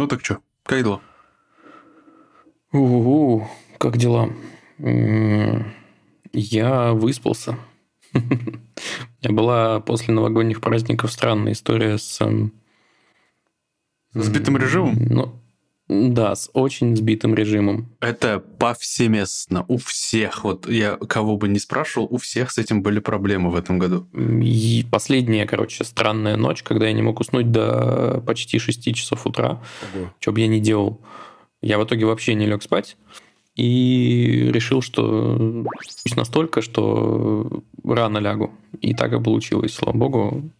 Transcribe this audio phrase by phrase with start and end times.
[0.00, 1.02] Ну так что, как дела?
[2.72, 3.46] У-у-у,
[3.76, 4.30] как дела?
[6.32, 7.58] Я выспался.
[8.14, 12.18] У меня была после новогодних праздников странная история с...
[12.22, 12.54] эм,
[14.14, 14.96] Сбитым режимом?
[14.96, 15.38] Ну,
[15.90, 17.88] да, с очень сбитым режимом.
[18.00, 20.44] Это повсеместно, у всех.
[20.44, 24.06] Вот я кого бы не спрашивал, у всех с этим были проблемы в этом году.
[24.14, 29.60] И последняя, короче, странная ночь, когда я не мог уснуть до почти 6 часов утра.
[30.20, 31.00] Что бы я ни делал.
[31.60, 32.96] Я в итоге вообще не лег спать.
[33.56, 35.64] И решил, что
[36.04, 38.52] пусть настолько, что рано лягу.
[38.80, 40.52] И так и получилось, слава богу.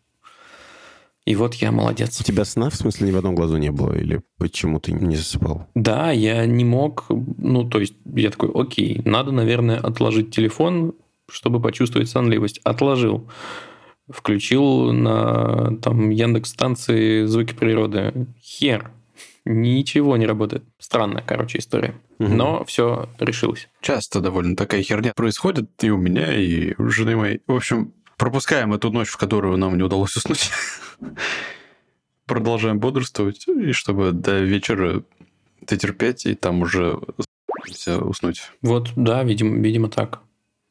[1.26, 2.20] И вот я молодец.
[2.20, 3.92] У тебя сна, в смысле, ни в одном глазу не было?
[3.92, 5.66] Или почему ты не засыпал?
[5.74, 10.94] Да, я не мог, ну, то есть я такой, окей, надо, наверное, отложить телефон,
[11.30, 12.60] чтобы почувствовать сонливость.
[12.64, 13.28] Отложил.
[14.08, 18.26] Включил на там Яндекс станции звуки природы.
[18.42, 18.90] Хер.
[19.44, 20.64] Ничего не работает.
[20.78, 21.94] Странная, короче, история.
[22.18, 22.36] Мгм.
[22.36, 23.68] Но все решилось.
[23.80, 27.40] Часто довольно такая херня происходит и у меня, и у жены моей.
[27.46, 30.50] В общем, пропускаем эту ночь, в которую нам не удалось уснуть.
[32.26, 35.02] Продолжаем бодрствовать, и чтобы до вечера
[35.62, 36.98] дотерпеть, и там уже
[37.86, 38.50] уснуть.
[38.62, 40.20] Вот, да, видимо, видимо так.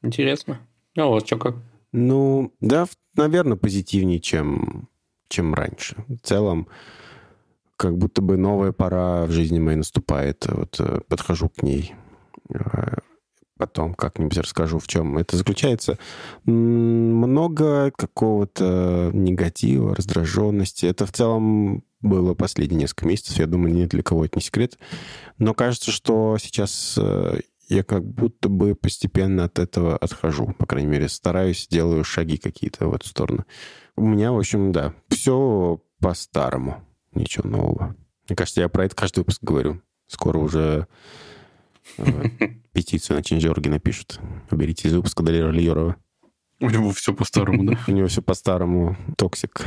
[0.01, 0.59] Интересно.
[0.95, 1.55] А вот что как?
[1.91, 4.87] Ну, да, наверное, позитивнее, чем,
[5.27, 5.95] чем раньше.
[6.07, 6.67] В целом,
[7.75, 10.45] как будто бы новая пора в жизни моей наступает.
[10.47, 11.95] Вот э, подхожу к ней.
[13.59, 15.99] Потом как-нибудь расскажу, в чем это заключается.
[16.45, 20.85] Много какого-то негатива, раздраженности.
[20.85, 23.37] Это в целом было последние несколько месяцев.
[23.37, 24.79] Я думаю, ни для кого это не секрет.
[25.39, 30.55] Но кажется, что сейчас э, я как будто бы постепенно от этого отхожу.
[30.57, 33.45] По крайней мере, стараюсь, делаю шаги какие-то в эту сторону.
[33.97, 36.81] У меня, в общем, да, все по-старому.
[37.13, 37.93] Ничего нового.
[38.29, 39.81] Мне кажется, я про это каждый выпуск говорю.
[40.07, 40.87] Скоро уже
[42.73, 44.19] петицию на Change.org е напишут.
[44.51, 45.95] Уберите из выпуска Далера Льерова.
[46.59, 47.79] У него все по-старому, да?
[47.87, 48.97] У него все по-старому.
[49.17, 49.65] Токсик.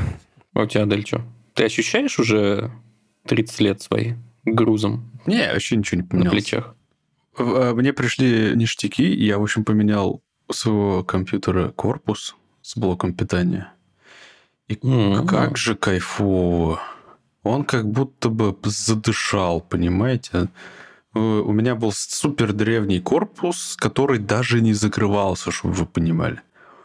[0.55, 1.23] А у тебя, Адель, что?
[1.55, 2.71] Ты ощущаешь уже
[3.27, 6.33] 30 лет свои грузом Не, вообще ничего не на поменялось.
[6.45, 6.75] плечах?
[7.37, 13.15] В- а, Мне пришли ништяки, и я, в общем, поменял своего компьютера корпус с блоком
[13.15, 13.73] питания.
[14.69, 15.27] И М.
[15.27, 16.81] как же кайфово.
[17.43, 20.49] Он как будто бы задышал, понимаете?
[21.15, 26.41] Э, У меня был супер древний корпус, который даже не закрывался, чтобы вы понимали.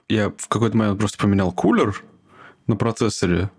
[0.10, 2.04] Я в какой-то момент просто поменял кулер
[2.68, 3.50] на процессоре,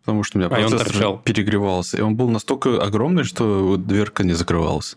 [0.00, 1.98] потому что у меня А, и он процессор перегревался.
[1.98, 4.96] И он был настолько огромный, что дверка не закрывалась.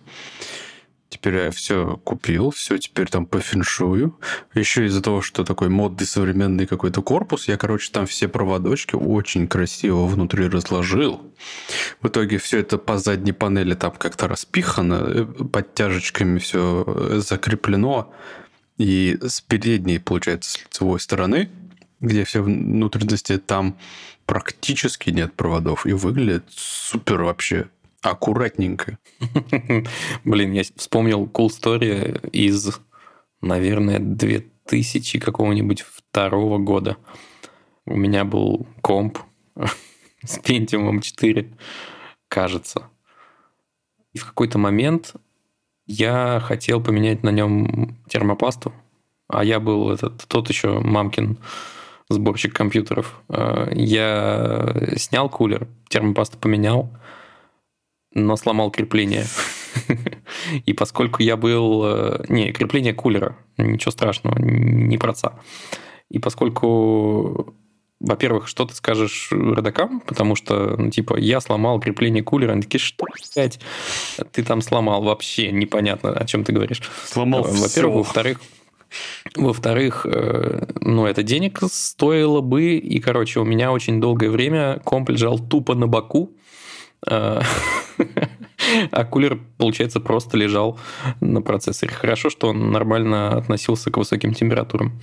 [1.09, 4.19] Теперь я все купил, все теперь там по феншую.
[4.53, 9.47] Еще из-за того, что такой модный современный какой-то корпус, я, короче, там все проводочки очень
[9.47, 11.21] красиво внутри разложил.
[12.01, 18.13] В итоге все это по задней панели там как-то распихано, э, подтяжечками все закреплено.
[18.77, 21.49] И с передней, получается, с лицевой стороны,
[22.01, 23.77] где все внутренности, там
[24.25, 25.85] практически нет проводов.
[25.85, 27.69] И выглядит супер вообще
[28.05, 28.99] аккуратненько.
[30.23, 32.79] Блин, я вспомнил cool story из,
[33.41, 36.97] наверное, 2000 какого-нибудь второго года.
[37.85, 39.19] У меня был комп
[40.23, 41.51] с Pentium 4,
[42.27, 42.89] кажется.
[44.13, 45.13] И в какой-то момент
[45.87, 48.71] я хотел поменять на нем термопласту,
[49.27, 51.37] а я был этот тот еще мамкин
[52.09, 53.21] сборщик компьютеров.
[53.29, 56.89] Э, Я снял кулер, термопасту поменял,
[58.15, 59.25] но сломал крепление.
[60.65, 61.83] И поскольку я был...
[61.85, 65.39] э, Не, крепление кулера, ничего страшного, не проца.
[66.09, 67.55] И поскольку,
[67.99, 72.79] во-первых, что ты скажешь родакам, потому что, ну, типа, я сломал крепление кулера, они такие,
[72.79, 73.05] что,
[73.35, 73.59] блядь,
[74.31, 76.81] ты там сломал вообще, непонятно, о чем ты говоришь.
[77.05, 78.41] Сломал Во-первых, во-вторых,
[79.35, 85.09] во-вторых, э, ну, это денег стоило бы, и, короче, у меня очень долгое время комп
[85.09, 86.31] лежал тупо на боку,
[87.07, 90.79] а кулер, получается, просто лежал
[91.21, 91.93] на процессоре.
[91.93, 94.99] Хорошо, что он нормально относился к высоким температурам.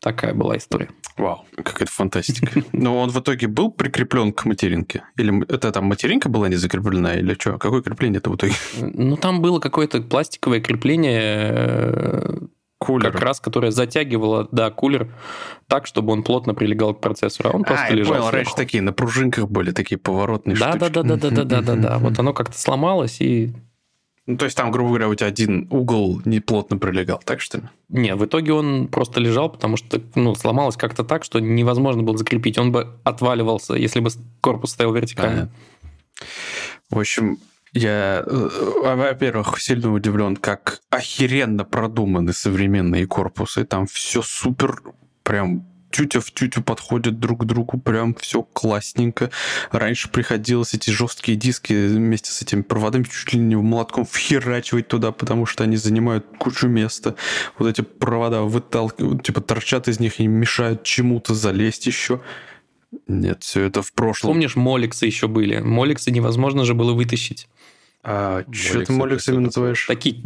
[0.00, 0.88] Такая была история.
[1.18, 2.62] Вау, какая-то фантастика.
[2.72, 5.02] Но он в итоге был прикреплен к материнке?
[5.18, 7.58] Или это там материнка была не закреплена, или что?
[7.58, 8.54] Какое крепление это в итоге?
[8.80, 12.38] Ну, там было какое-то пластиковое крепление, э,
[12.80, 13.12] Кулер.
[13.12, 15.08] как раз, которое затягивало, да, кулер
[15.66, 18.36] так, чтобы он плотно прилегал к процессору, а он просто а, я лежал понял, сверху.
[18.36, 20.92] раньше такие на пружинках были, такие поворотные Да, да, штучки.
[20.94, 21.94] да, да, да, да, да, да, да.
[21.98, 22.08] Мгм.
[22.08, 23.52] Вот оно как-то сломалось и
[24.26, 27.58] Ну, то есть там, грубо говоря, у тебя один угол не плотно прилегал, так что
[27.58, 27.64] ли?
[27.90, 32.16] не, в итоге он просто лежал, потому что ну сломалось как-то так, что невозможно было
[32.16, 32.56] закрепить.
[32.56, 34.08] Он бы отваливался, если бы
[34.40, 35.50] корпус стоял вертикально.
[36.90, 37.38] В общем,
[37.72, 38.48] я, э,
[38.82, 43.64] во-первых, сильно удивлен, как охеренно продуманы современные корпусы.
[43.64, 44.82] Там все супер
[45.22, 49.30] прям тютя в тютю подходят друг к другу, прям все классненько.
[49.70, 55.12] Раньше приходилось эти жесткие диски вместе с этими проводами чуть ли не молотком вхерачивать туда,
[55.12, 57.16] потому что они занимают кучу места.
[57.58, 62.20] Вот эти провода выталкивают, типа торчат из них и мешают чему-то залезть еще.
[63.06, 64.32] Нет, все это в прошлом.
[64.32, 65.58] Помнишь, моликсы еще были?
[65.58, 67.48] Моликсы невозможно же было вытащить.
[68.02, 69.86] А что ты моликсами называешь?
[69.86, 70.22] Такие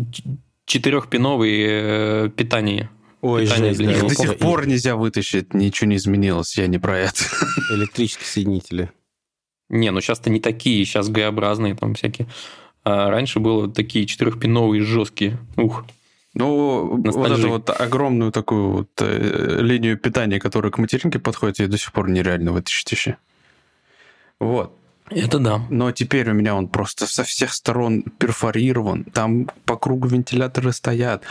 [0.66, 2.90] четырехпиновые э, питания.
[3.20, 6.66] Ой, Питание жесть, для да, Их до сих пор нельзя вытащить, ничего не изменилось, я
[6.66, 7.22] не про это.
[7.70, 8.90] Электрические соединители.
[9.70, 12.28] Не, ну сейчас-то не такие, сейчас Г-образные там всякие.
[12.84, 15.38] А раньше было такие четырехпиновые жесткие.
[15.56, 15.86] Ух.
[16.34, 21.68] Ну, вот эту вот огромную такую вот э, линию питания, которая к материнке подходит, ее
[21.68, 23.16] до сих пор нереально вытащить еще.
[24.40, 24.76] Вот.
[25.10, 25.60] Это да.
[25.68, 29.04] Но теперь у меня он просто со всех сторон перфорирован.
[29.04, 31.22] Там по кругу вентиляторы стоят.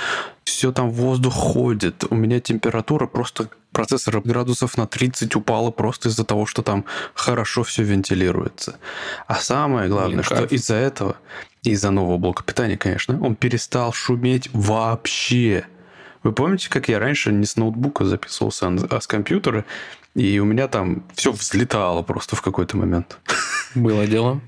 [0.44, 2.04] Все там воздух ходит.
[2.10, 6.86] У меня температура просто процессора градусов на 30 упала просто из-за того, что там
[7.16, 8.78] хорошо все вентилируется.
[9.26, 11.18] А самое главное, Блин, что из-за этого,
[11.64, 15.66] из-за нового блока питания, конечно, он перестал шуметь вообще.
[16.22, 19.66] Вы помните, как я раньше не с ноутбука записывался, а с компьютера,
[20.16, 23.18] и у меня там все взлетало просто в какой-то момент.
[23.76, 24.42] Было дело.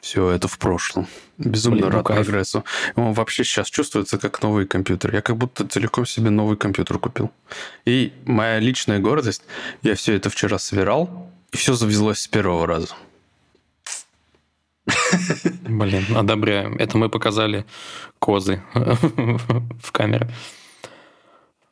[0.00, 1.06] Все это в прошлом.
[1.36, 2.26] Безумно Блин, ну рад кайф.
[2.26, 2.64] прогрессу.
[2.96, 5.14] Он вообще сейчас чувствуется как новый компьютер.
[5.14, 7.30] Я как будто целиком себе новый компьютер купил.
[7.84, 9.42] И моя личная гордость,
[9.82, 12.94] я все это вчера собирал, и все завезлось с первого раза.
[15.68, 16.76] Блин, одобряем.
[16.76, 17.66] Это мы показали
[18.18, 20.30] козы в камере.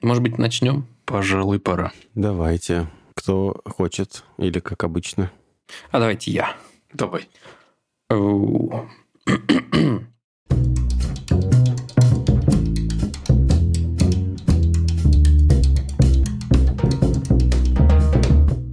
[0.03, 0.87] Может быть, начнем?
[1.07, 1.93] Пожалуй, пора.
[2.15, 2.89] Давайте.
[3.19, 5.33] Кто хочет, или как обычно.
[5.91, 6.55] А давайте я.
[6.93, 7.29] Давай.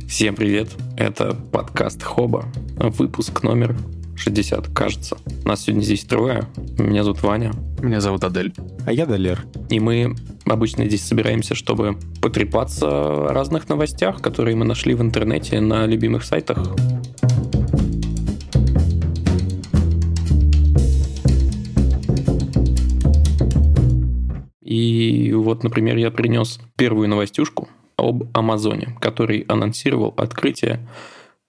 [0.07, 0.69] Всем привет!
[0.95, 2.45] Это подкаст Хоба,
[2.77, 3.75] выпуск номер
[4.15, 5.17] 60, кажется.
[5.44, 6.47] Нас сегодня здесь трое.
[6.77, 7.51] Меня зовут Ваня.
[7.81, 8.53] Меня зовут Адель.
[8.85, 9.45] А я Далер.
[9.69, 10.15] И мы
[10.45, 16.23] обычно здесь собираемся, чтобы потрепаться о разных новостях, которые мы нашли в интернете на любимых
[16.23, 16.59] сайтах.
[24.63, 30.79] И вот, например, я принес первую новостюшку об Амазоне, который анонсировал открытие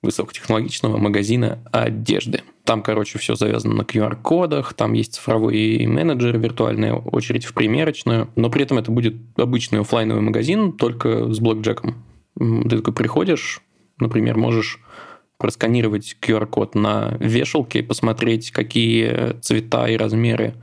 [0.06, 2.42] высокотехнологичного магазина одежды.
[2.64, 8.50] Там, короче, все завязано на QR-кодах, там есть цифровой менеджер, виртуальная очередь в примерочную, но
[8.50, 12.02] при этом это будет обычный оффлайновый магазин, только с блокджеком.
[12.38, 13.60] Ты такой приходишь,
[13.98, 14.80] например, можешь
[15.38, 20.54] просканировать QR-код на вешалке, посмотреть, какие цвета и размеры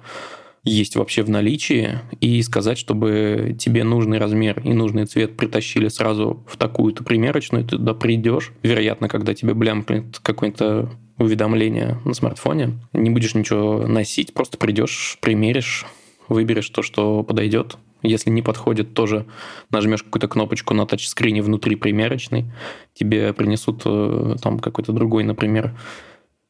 [0.63, 6.44] есть вообще в наличии, и сказать, чтобы тебе нужный размер и нужный цвет притащили сразу
[6.48, 13.10] в такую-то примерочную, ты туда придешь, вероятно, когда тебе блямкнет какое-то уведомление на смартфоне, не
[13.10, 15.86] будешь ничего носить, просто придешь, примеришь,
[16.30, 17.77] выберешь то, что подойдет.
[18.01, 19.25] Если не подходит, тоже
[19.69, 22.51] нажмешь какую-то кнопочку на тачскрине внутри примерочной,
[22.94, 25.77] тебе принесут э, там какой-то другой, например,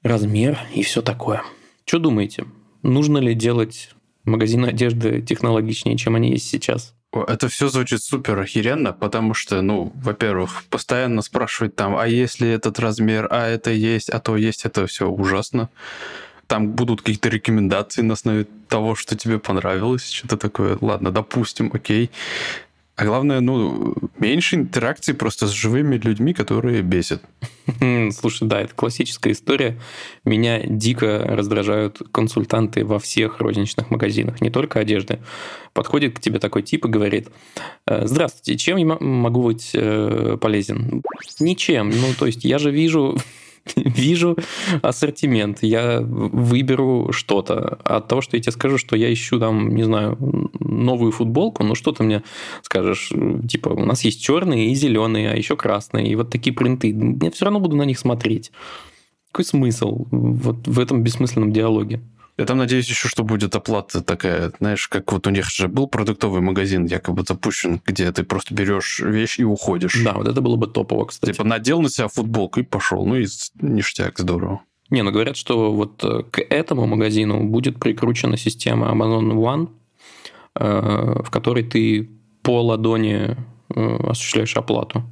[0.02, 1.44] размер и все такое.
[1.86, 2.46] Что думаете?
[2.82, 3.92] Нужно ли делать
[4.26, 6.94] магазины одежды технологичнее, чем они есть сейчас?
[7.14, 12.80] Это все звучит супер охеренно, потому что, ну, во-первых, постоянно спрашивать там, а если этот
[12.80, 15.70] размер, а это есть, а то есть, это все ужасно.
[16.48, 20.78] Там будут какие-то рекомендации на основе того, что тебе понравилось, что-то такое.
[20.82, 22.10] Ладно, допустим, окей.
[22.96, 27.24] А главное, ну, меньше интеракции просто с живыми людьми, которые бесят.
[27.82, 29.80] М, Слушай, да, это классическая история.
[30.26, 35.20] Меня дико раздражают консультанты во всех розничных магазинах, не только одежды.
[35.74, 37.30] Подходит к тебе такой тип и говорит,
[37.88, 41.02] «Э, здравствуйте, чем я могу быть э, полезен?
[41.40, 41.90] Ничем.
[41.90, 43.18] Ну, то есть я же вижу
[43.76, 44.38] вижу
[44.82, 47.80] ассортимент, я выберу что-то.
[47.84, 50.18] А то, что я тебе скажу, что я ищу там, не знаю,
[50.60, 52.24] новую футболку, ну что ты мне
[52.62, 53.12] скажешь?
[53.48, 56.96] Типа, у нас есть черные и зеленые, а еще красные, и вот такие принты.
[57.22, 58.52] Я все равно буду на них смотреть.
[59.32, 62.02] Какой смысл вот в этом бессмысленном диалоге?
[62.38, 65.88] Я там надеюсь еще, что будет оплата такая, знаешь, как вот у них же был
[65.88, 70.02] продуктовый магазин якобы запущен, где ты просто берешь вещь и уходишь.
[70.04, 71.32] Да, вот это было бы топово, кстати.
[71.32, 73.06] Типа надел на себя футболку и пошел.
[73.06, 73.28] Ну и
[73.62, 74.62] ништяк, здорово.
[74.90, 79.70] Не, ну говорят, что вот э, к этому магазину будет прикручена система Amazon One,
[80.56, 82.10] э, в которой ты
[82.42, 83.38] по ладони
[83.76, 85.04] э, осуществляешь оплату.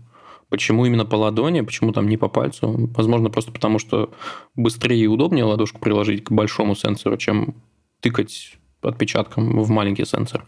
[0.51, 2.89] Почему именно по ладони, почему там не по пальцу?
[2.93, 4.13] Возможно, просто потому, что
[4.53, 7.55] быстрее и удобнее ладошку приложить к большому сенсору, чем
[8.01, 10.46] тыкать отпечатком в маленький сенсор.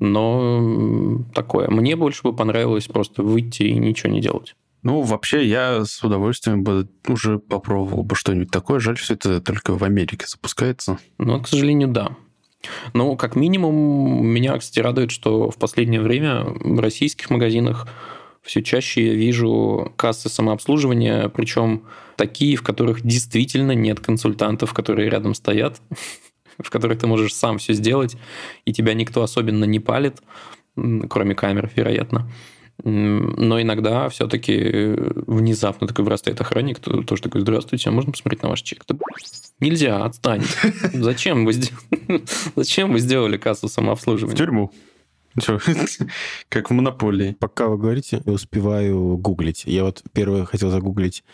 [0.00, 1.70] Но такое.
[1.70, 4.56] Мне больше бы понравилось просто выйти и ничего не делать.
[4.82, 8.80] Ну, вообще, я с удовольствием бы уже попробовал бы что-нибудь такое.
[8.80, 10.98] Жаль, все это только в Америке запускается.
[11.18, 12.16] Ну, к сожалению, да.
[12.94, 17.86] Но, как минимум, меня, кстати, радует, что в последнее время в российских магазинах
[18.46, 21.82] все чаще я вижу кассы самообслуживания, причем
[22.16, 25.80] такие, в которых действительно нет консультантов, которые рядом стоят,
[26.58, 28.16] в которых ты можешь сам все сделать,
[28.64, 30.22] и тебя никто особенно не палит,
[31.08, 32.30] кроме камер, вероятно.
[32.84, 34.94] Но иногда все-таки
[35.26, 38.84] внезапно такой вырастает охранник, то тоже такой, здравствуйте, а можно посмотреть на ваш чек?
[39.60, 40.42] Нельзя, отстань.
[40.92, 41.54] Зачем вы,
[42.56, 44.36] Зачем вы сделали кассу самообслуживания?
[44.36, 44.72] В тюрьму.
[46.48, 47.36] Как в монополии.
[47.38, 49.64] Пока вы говорите, я успеваю гуглить.
[49.66, 51.24] Я вот первое хотел загуглить.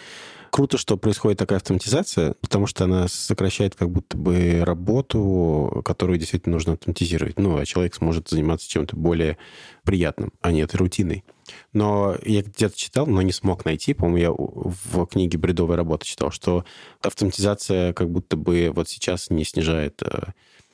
[0.50, 6.56] Круто, что происходит такая автоматизация, потому что она сокращает как будто бы работу, которую действительно
[6.56, 7.38] нужно автоматизировать.
[7.38, 9.38] Ну, а человек сможет заниматься чем-то более
[9.82, 11.24] приятным, а не этой рутиной.
[11.72, 16.30] Но я где-то читал, но не смог найти, по-моему, я в книге «Бредовая работа» читал,
[16.30, 16.66] что
[17.00, 20.32] автоматизация как будто бы вот сейчас не снижает э,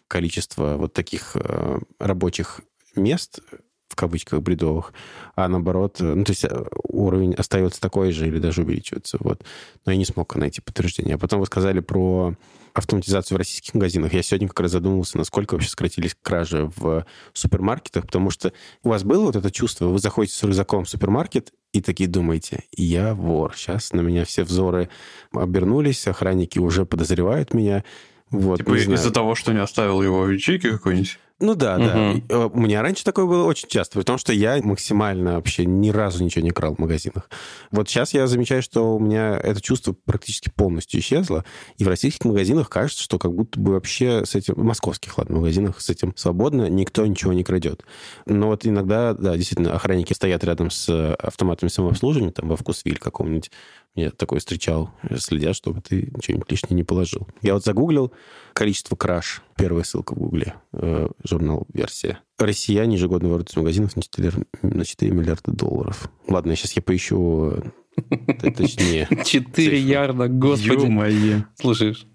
[0.09, 2.63] количество вот таких э, рабочих
[2.99, 3.41] мест,
[3.89, 4.93] в кавычках, бредовых,
[5.35, 9.17] а наоборот, ну, то есть э, уровень остается такой же или даже увеличивается.
[9.21, 9.45] Вот.
[9.85, 11.15] Но я не смог найти подтверждение.
[11.15, 12.35] А потом вы сказали про
[12.75, 14.13] автоматизацию в российских магазинах.
[14.13, 18.53] Я сегодня как раз задумался, насколько вообще сократились кражи в супермаркетах, потому что
[18.83, 22.65] у вас было вот это чувство, вы заходите с рюкзаком в супермаркет и такие думаете,
[22.73, 23.55] я вор.
[23.57, 24.89] Сейчас на меня все взоры
[25.33, 27.85] обернулись, охранники уже подозревают меня.
[28.31, 31.19] Вот, типа из-за того, что не оставил его в ячейке какой-нибудь?
[31.41, 32.23] Ну да, угу.
[32.29, 32.47] да.
[32.49, 36.45] У меня раньше такое было очень часто, потому что я максимально вообще ни разу ничего
[36.45, 37.31] не крал в магазинах.
[37.71, 41.45] Вот сейчас я замечаю, что у меня это чувство практически полностью исчезло,
[41.77, 45.37] и в российских магазинах кажется, что как будто бы вообще с этим, в московских, ладно,
[45.37, 47.85] магазинах с этим свободно, никто ничего не крадет.
[48.27, 53.53] Но вот иногда, да, действительно, охранники стоят рядом с автоматами самообслуживания, там во вкусвиль каком-нибудь,
[53.95, 57.29] я такой встречал, следят, чтобы ты что-нибудь лишнее не положил.
[57.43, 58.13] Я вот загуглил
[58.53, 59.43] количество краж.
[59.57, 60.55] Первая ссылка в гугле.
[60.73, 62.21] Э, журнал «Версия».
[62.39, 66.11] Россияне ежегодно воруют из магазинов на 4, на 4 миллиарда долларов.
[66.29, 67.53] Ладно, сейчас я поищу
[68.01, 69.09] э, точнее.
[69.25, 70.85] 4 ярда, господи.
[70.85, 71.45] Ё-моё.
[71.61, 72.07] Слушаешь,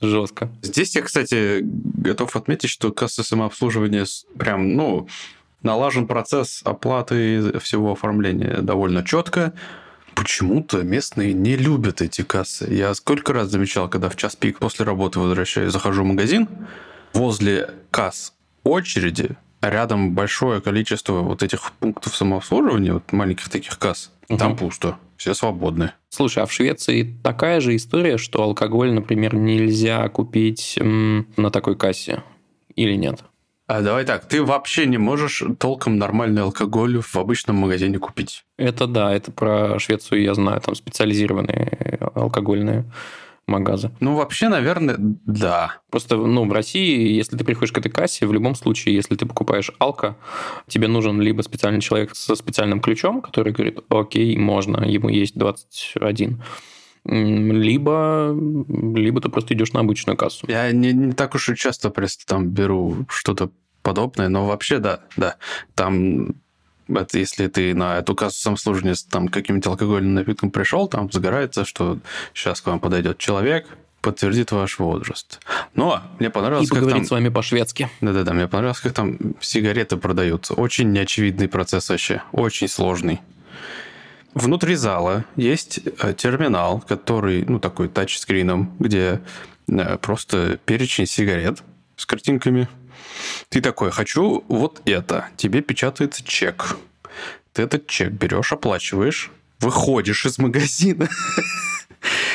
[0.00, 0.50] жестко.
[0.62, 5.06] Здесь я, кстати, готов отметить, что касса самообслуживания прям, ну,
[5.62, 9.52] налажен процесс оплаты всего оформления довольно четко
[10.14, 12.66] почему-то местные не любят эти кассы.
[12.72, 16.48] Я сколько раз замечал, когда в час пик после работы возвращаюсь, захожу в магазин,
[17.12, 24.38] возле касс очереди, рядом большое количество вот этих пунктов самообслуживания, вот маленьких таких касс, угу.
[24.38, 25.92] там пусто, все свободны.
[26.08, 32.22] Слушай, а в Швеции такая же история, что алкоголь, например, нельзя купить на такой кассе
[32.74, 33.22] или нет?
[33.70, 38.44] А давай так, ты вообще не можешь толком нормальный алкоголь в обычном магазине купить.
[38.58, 42.90] Это да, это про Швецию я знаю, там специализированные алкогольные
[43.46, 43.92] магазы.
[44.00, 45.76] Ну, вообще, наверное, да.
[45.88, 49.24] Просто, ну, в России, если ты приходишь к этой кассе, в любом случае, если ты
[49.24, 50.16] покупаешь алко,
[50.66, 56.42] тебе нужен либо специальный человек со специальным ключом, который говорит, окей, можно, ему есть 21,
[57.04, 58.36] либо,
[58.68, 60.46] либо ты просто идешь на обычную кассу.
[60.48, 63.50] Я не, не так уж и часто просто там беру что-то
[63.82, 65.36] подобное, но вообще да, да.
[65.74, 66.34] Там
[66.88, 71.64] это если ты на эту кассу самослужения с там каким-нибудь алкогольным напитком пришел, там загорается,
[71.64, 71.98] что
[72.34, 73.66] сейчас к вам подойдет человек,
[74.00, 75.40] подтвердит ваш возраст.
[75.74, 77.06] Но мне понравилось, И поговорить там...
[77.06, 77.88] с вами по-шведски.
[78.00, 80.54] Да-да-да, мне понравилось, как там сигареты продаются.
[80.54, 83.20] Очень неочевидный процесс вообще, очень сложный.
[84.34, 89.20] Внутри зала есть э, терминал, который, ну, такой тачскрином, где
[89.68, 91.62] э, просто перечень сигарет
[91.96, 92.68] с картинками.
[93.48, 95.28] Ты такой, хочу вот это.
[95.36, 96.76] Тебе печатается чек.
[97.52, 101.08] Ты этот чек берешь, оплачиваешь, выходишь из магазина.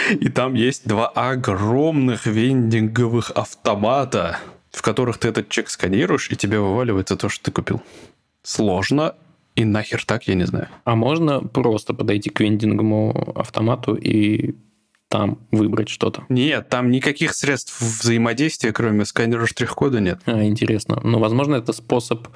[0.09, 4.39] И там есть два огромных вендинговых автомата,
[4.71, 7.81] в которых ты этот чек сканируешь, и тебе вываливается то, что ты купил.
[8.43, 9.15] Сложно
[9.55, 10.67] и нахер так, я не знаю.
[10.83, 14.55] А можно просто подойти к вендинговому автомату и
[15.07, 16.25] там выбрать что-то?
[16.29, 20.19] Нет, там никаких средств взаимодействия, кроме сканера штрих-кода, нет.
[20.25, 20.99] А, интересно.
[21.03, 22.27] Ну, возможно, это способ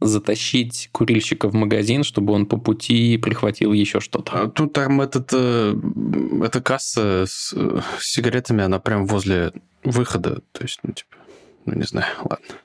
[0.00, 4.32] затащить курильщика в магазин, чтобы он по пути прихватил еще что-то.
[4.42, 5.74] А тут там этот, э,
[6.42, 9.52] эта касса с, э, с сигаретами, она прям возле
[9.82, 10.42] выхода.
[10.52, 11.16] То есть, ну, типа,
[11.66, 12.56] ну, не знаю, ладно.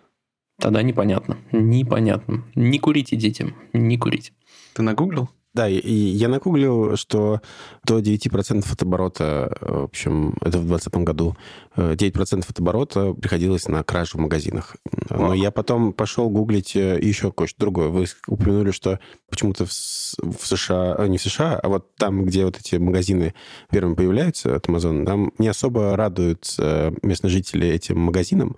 [0.60, 1.38] Тогда непонятно.
[1.52, 2.44] Непонятно.
[2.56, 3.56] Не курите детям.
[3.74, 4.34] Не курите.
[4.74, 5.30] Ты нагуглил?
[5.54, 7.42] Да, и, я нагуглил, что
[7.84, 11.36] до 9% от оборота, в общем, это в 2020 году,
[11.76, 14.76] 9% от оборота приходилось на кражу в магазинах.
[15.10, 17.88] Но я потом пошел гуглить э, еще кое-что другое.
[17.90, 19.00] Вы упомянули, что
[19.30, 23.34] почему-то в, США, э, не в США, а вот там, где вот эти магазины
[23.72, 28.56] первыми появляются от Amazon, там не особо радуются местные жители этим магазинам,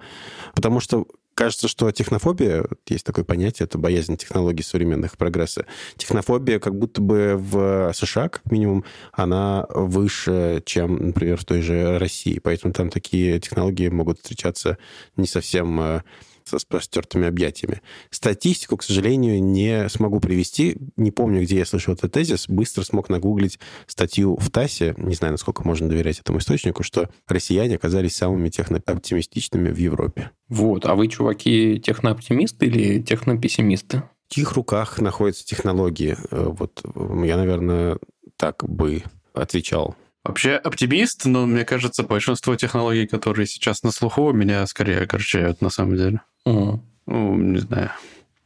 [0.53, 1.07] потому что
[1.41, 5.65] кажется, что технофобия, есть такое понятие, это боязнь технологий современных прогресса.
[5.97, 11.97] Технофобия как будто бы в США, как минимум, она выше, чем, например, в той же
[11.97, 12.37] России.
[12.37, 14.77] Поэтому там такие технологии могут встречаться
[15.17, 16.03] не совсем
[16.51, 17.81] э, с простертыми объятиями.
[18.09, 20.77] Статистику, к сожалению, не смогу привести.
[20.97, 22.47] Не помню, где я слышал этот тезис.
[22.47, 27.75] Быстро смог нагуглить статью в ТАССе, не знаю, насколько можно доверять этому источнику, что россияне
[27.75, 30.31] оказались самыми технооптимистичными в Европе.
[30.49, 30.85] Вот.
[30.85, 34.03] А вы, чуваки, технооптимисты или технопессимисты?
[34.29, 36.15] В чьих руках находятся технологии?
[36.31, 37.97] Э, вот я, наверное,
[38.37, 39.95] так бы отвечал.
[40.23, 45.69] Вообще оптимист, но мне кажется, большинство технологий, которые сейчас на слуху, меня скорее огорчают на
[45.69, 46.21] самом деле.
[46.45, 46.79] Угу.
[47.07, 47.91] Ну, не знаю.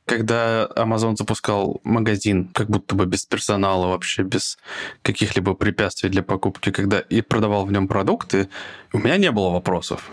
[0.05, 4.57] Когда Amazon запускал магазин, как будто бы без персонала, вообще без
[5.01, 8.49] каких-либо препятствий для покупки, когда и продавал в нем продукты,
[8.93, 10.11] у меня не было вопросов.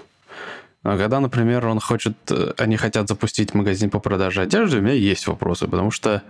[0.83, 4.95] А когда, например, он хочет, э, они хотят запустить магазин по продаже одежды, у меня
[4.95, 6.23] есть вопросы, потому что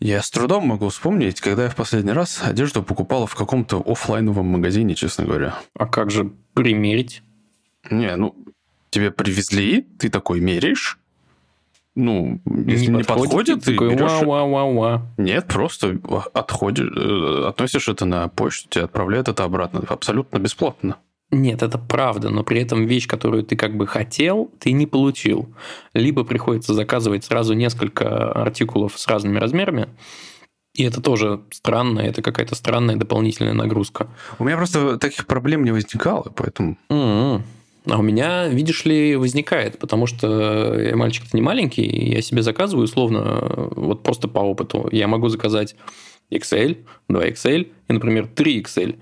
[0.00, 4.46] я с трудом могу вспомнить, когда я в последний раз одежду покупала в каком-то офлайновом
[4.46, 5.58] магазине, честно говоря.
[5.78, 7.22] А как же примерить?
[7.90, 8.34] Не, ну,
[8.94, 10.98] тебе привезли, ты такой меряешь.
[11.96, 14.22] Ну, если не, не подходит, подходит ты такой, берешь...
[14.22, 15.00] Ва -ва -ва.
[15.16, 15.98] Нет, просто
[16.32, 19.82] отходишь, э, относишь это на почту, тебе отправляют это обратно.
[19.88, 20.96] Абсолютно бесплатно.
[21.30, 25.48] Нет, это правда, но при этом вещь, которую ты как бы хотел, ты не получил.
[25.94, 29.88] Либо приходится заказывать сразу несколько артикулов с разными размерами,
[30.74, 34.08] и это тоже странно, это какая-то странная дополнительная нагрузка.
[34.38, 36.76] У меня просто таких проблем не возникало, поэтому...
[36.88, 37.42] Mm-hmm.
[37.86, 42.84] А у меня, видишь ли, возникает, потому что я мальчик-то не маленький, я себе заказываю
[42.84, 44.88] условно, вот просто по опыту.
[44.90, 45.76] Я могу заказать
[46.32, 46.78] XL,
[47.10, 48.98] 2XL и, например, 3XL.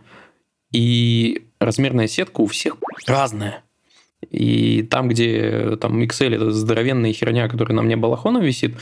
[0.72, 3.62] И размерная сетка у всех разная.
[4.30, 8.76] И там, где там XL это здоровенная херня, которая на мне балахоном висит,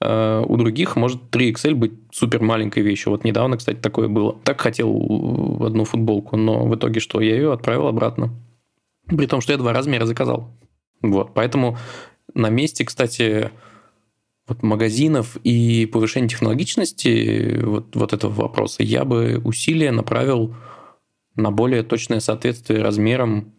[0.00, 3.12] э, у других может 3XL быть супер маленькой вещью.
[3.12, 4.36] Вот недавно, кстати, такое было.
[4.44, 4.90] Так хотел
[5.64, 7.20] одну футболку, но в итоге что?
[7.20, 8.32] Я ее отправил обратно.
[9.06, 10.56] При том, что я два размера заказал.
[11.02, 11.78] Вот, поэтому
[12.34, 13.50] на месте, кстати,
[14.48, 20.54] вот магазинов и повышения технологичности вот, вот этого вопроса я бы усилия направил
[21.34, 23.52] на более точное соответствие размерам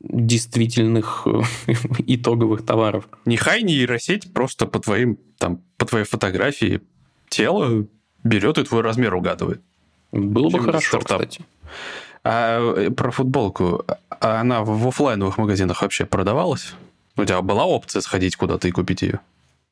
[0.00, 1.26] действительных
[2.06, 3.08] итоговых товаров.
[3.24, 6.80] Не хай нейросеть просто по твоим там по твоей фотографии
[7.28, 7.86] тело
[8.24, 9.62] берет и твой размер угадывает.
[10.12, 11.20] Было бы хорошо, стартап.
[11.20, 11.44] кстати.
[12.28, 16.74] А э, про футболку, а она в офлайновых магазинах вообще продавалась?
[17.16, 19.20] У тебя была опция сходить куда-то и купить ее?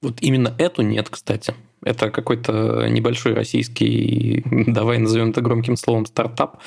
[0.03, 1.53] Вот именно эту нет, кстати.
[1.83, 6.59] Это какой-то небольшой российский, давай назовем это громким словом, стартап,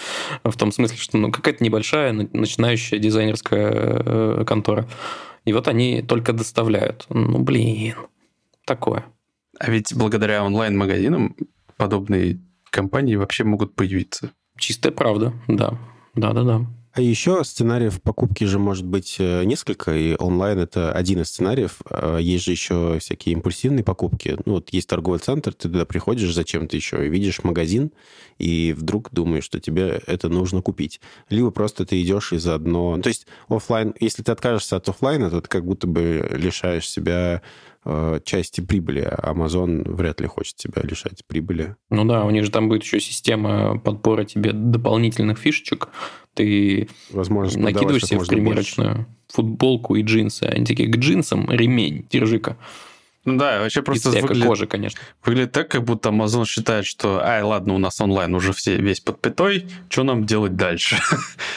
[0.43, 4.89] в том смысле, что ну, какая-то небольшая начинающая дизайнерская э, контора.
[5.45, 7.05] И вот они только доставляют.
[7.07, 7.95] Ну, блин,
[8.65, 9.05] такое.
[9.57, 11.37] А ведь благодаря онлайн-магазинам
[11.77, 14.31] подобные компании вообще могут появиться.
[14.57, 15.77] Чистая правда, да.
[16.15, 16.65] Да-да-да.
[16.97, 21.77] А еще сценариев покупки же может быть э, несколько, и онлайн это один из сценариев.
[21.91, 24.35] А есть же еще всякие импульсивные покупки.
[24.45, 27.91] Ну, вот есть торговый центр, ты туда приходишь зачем-то еще, и видишь магазин,
[28.39, 30.99] и вдруг думаешь, что тебе это нужно купить.
[31.29, 32.99] Либо просто ты идешь и заодно...
[32.99, 37.43] То есть офлайн, если ты откажешься от офлайна, то ты как будто бы лишаешь себя
[38.23, 39.01] части прибыли.
[39.01, 41.75] А Amazon вряд ли хочет себя лишать прибыли.
[41.89, 45.89] Ну да, у них же там будет еще система подбора тебе дополнительных фишечек
[46.37, 49.07] ты Возможно, накидываешь себе в примерочную больше.
[49.29, 50.43] футболку и джинсы.
[50.43, 52.57] Они такие, к джинсам ремень, держи-ка.
[53.25, 55.01] Ну да, вообще просто и выглядит, кожи, конечно.
[55.25, 59.01] выглядит так, как будто Amazon считает, что, ай, ладно, у нас онлайн уже все весь
[59.01, 60.95] под пятой, что нам делать дальше?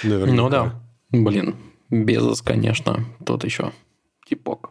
[0.02, 0.34] Наверняка.
[0.34, 0.82] Ну да.
[1.10, 1.54] Блин,
[1.90, 3.72] Безос, конечно, тот еще
[4.26, 4.69] типок.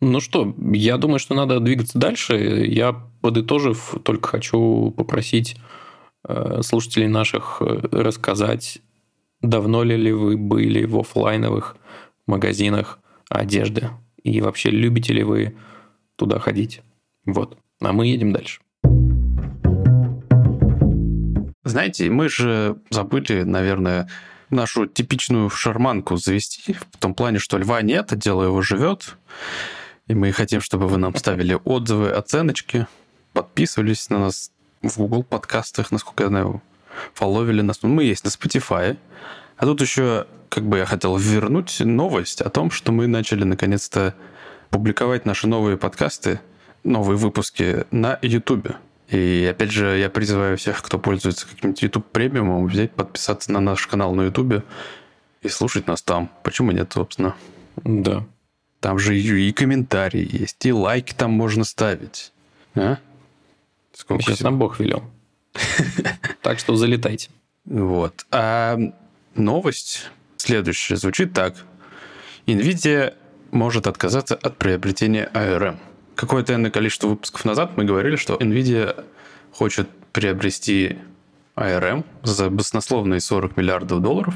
[0.00, 2.36] Ну что, я думаю, что надо двигаться дальше.
[2.66, 5.56] Я, подытожив, только хочу попросить
[6.26, 8.80] э, слушателей наших э, рассказать
[9.42, 11.76] давно ли вы были в офлайновых
[12.26, 13.90] магазинах одежды?
[14.22, 15.56] И вообще любите ли вы
[16.16, 16.82] туда ходить?
[17.24, 17.58] Вот.
[17.80, 18.60] А мы едем дальше.
[21.64, 24.08] Знаете, мы же забыли, наверное,
[24.50, 29.16] нашу типичную шарманку завести, в том плане, что льва нет, а дело его живет.
[30.08, 32.86] И мы хотим, чтобы вы нам ставили отзывы, оценочки,
[33.34, 34.50] подписывались на нас
[34.82, 36.62] в Google подкастах, насколько я знаю,
[37.12, 37.82] фолловили нас.
[37.82, 38.96] Мы есть на Spotify.
[39.58, 44.14] А тут еще, как бы я хотел вернуть новость о том, что мы начали наконец-то
[44.70, 46.40] публиковать наши новые подкасты,
[46.84, 48.68] новые выпуски на YouTube.
[49.08, 53.86] И опять же, я призываю всех, кто пользуется каким-то YouTube премиумом, взять, подписаться на наш
[53.86, 54.64] канал на YouTube
[55.42, 56.30] и слушать нас там.
[56.42, 57.34] Почему нет, собственно?
[57.76, 58.24] Да.
[58.80, 62.32] Там же и, комментарии есть, и лайки там можно ставить.
[62.74, 62.98] А?
[63.92, 65.04] Сколько Сейчас нам Бог велел.
[66.42, 67.30] Так что залетайте.
[67.64, 68.24] Вот.
[68.30, 68.78] А
[69.34, 71.56] новость следующая звучит так.
[72.46, 73.14] NVIDIA
[73.50, 75.78] может отказаться от приобретения ARM.
[76.14, 79.04] Какое-то количество выпусков назад мы говорили, что NVIDIA
[79.52, 80.98] хочет приобрести
[81.58, 84.34] ARM за баснословные 40 миллиардов долларов.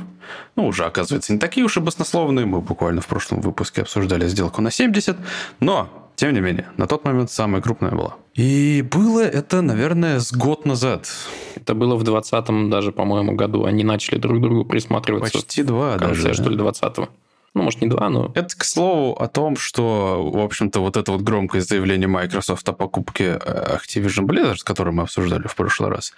[0.57, 2.47] Ну, уже, оказывается, не такие уж и баснословные.
[2.47, 5.17] Мы буквально в прошлом выпуске обсуждали сделку на 70.
[5.61, 8.15] Но, тем не менее, на тот момент самая крупная была.
[8.35, 11.09] И было это, наверное, с год назад.
[11.55, 13.65] Это было в 20-м даже, по-моему, году.
[13.65, 15.33] Они начали друг к другу присматриваться.
[15.33, 16.43] Почти два в конце, даже.
[16.43, 17.09] что ли, 20-го.
[17.55, 18.33] Ну, может, не два, но...
[18.35, 22.73] Это, к слову, о том, что, в общем-то, вот это вот громкое заявление Microsoft о
[22.73, 26.15] покупке э, Activision Blizzard, которое мы обсуждали в прошлый раз,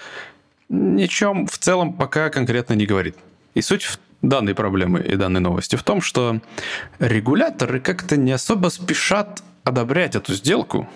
[0.69, 3.17] ничем в целом пока конкретно не говорит.
[3.55, 6.41] И суть данной проблемы и данной новости в том, что
[6.99, 10.89] регуляторы как-то не особо спешат одобрять эту сделку.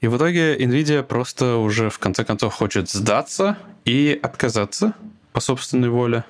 [0.00, 4.94] И в итоге Nvidia просто уже в конце концов хочет сдаться и отказаться
[5.32, 6.24] по собственной воле.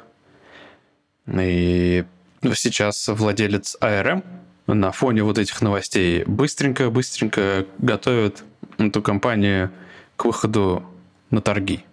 [1.26, 2.04] И
[2.54, 4.24] сейчас владелец ARM
[4.66, 8.44] на фоне вот этих новостей быстренько-быстренько готовит
[8.78, 9.70] эту компанию
[10.16, 10.84] к выходу
[11.30, 11.84] на торги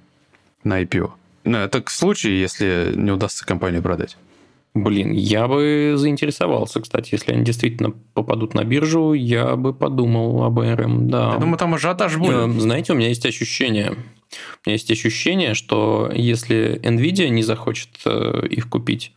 [0.63, 1.11] на IPO.
[1.45, 4.17] Ну, это к случаю, если не удастся компанию продать.
[4.75, 10.59] Блин, я бы заинтересовался, кстати, если они действительно попадут на биржу, я бы подумал об
[10.59, 11.31] РМ, да.
[11.33, 12.35] Я думаю, там ажиотаж будет.
[12.35, 17.89] Э, знаете, у меня есть ощущение, у меня есть ощущение, что если Nvidia не захочет
[18.05, 19.11] э, их купить,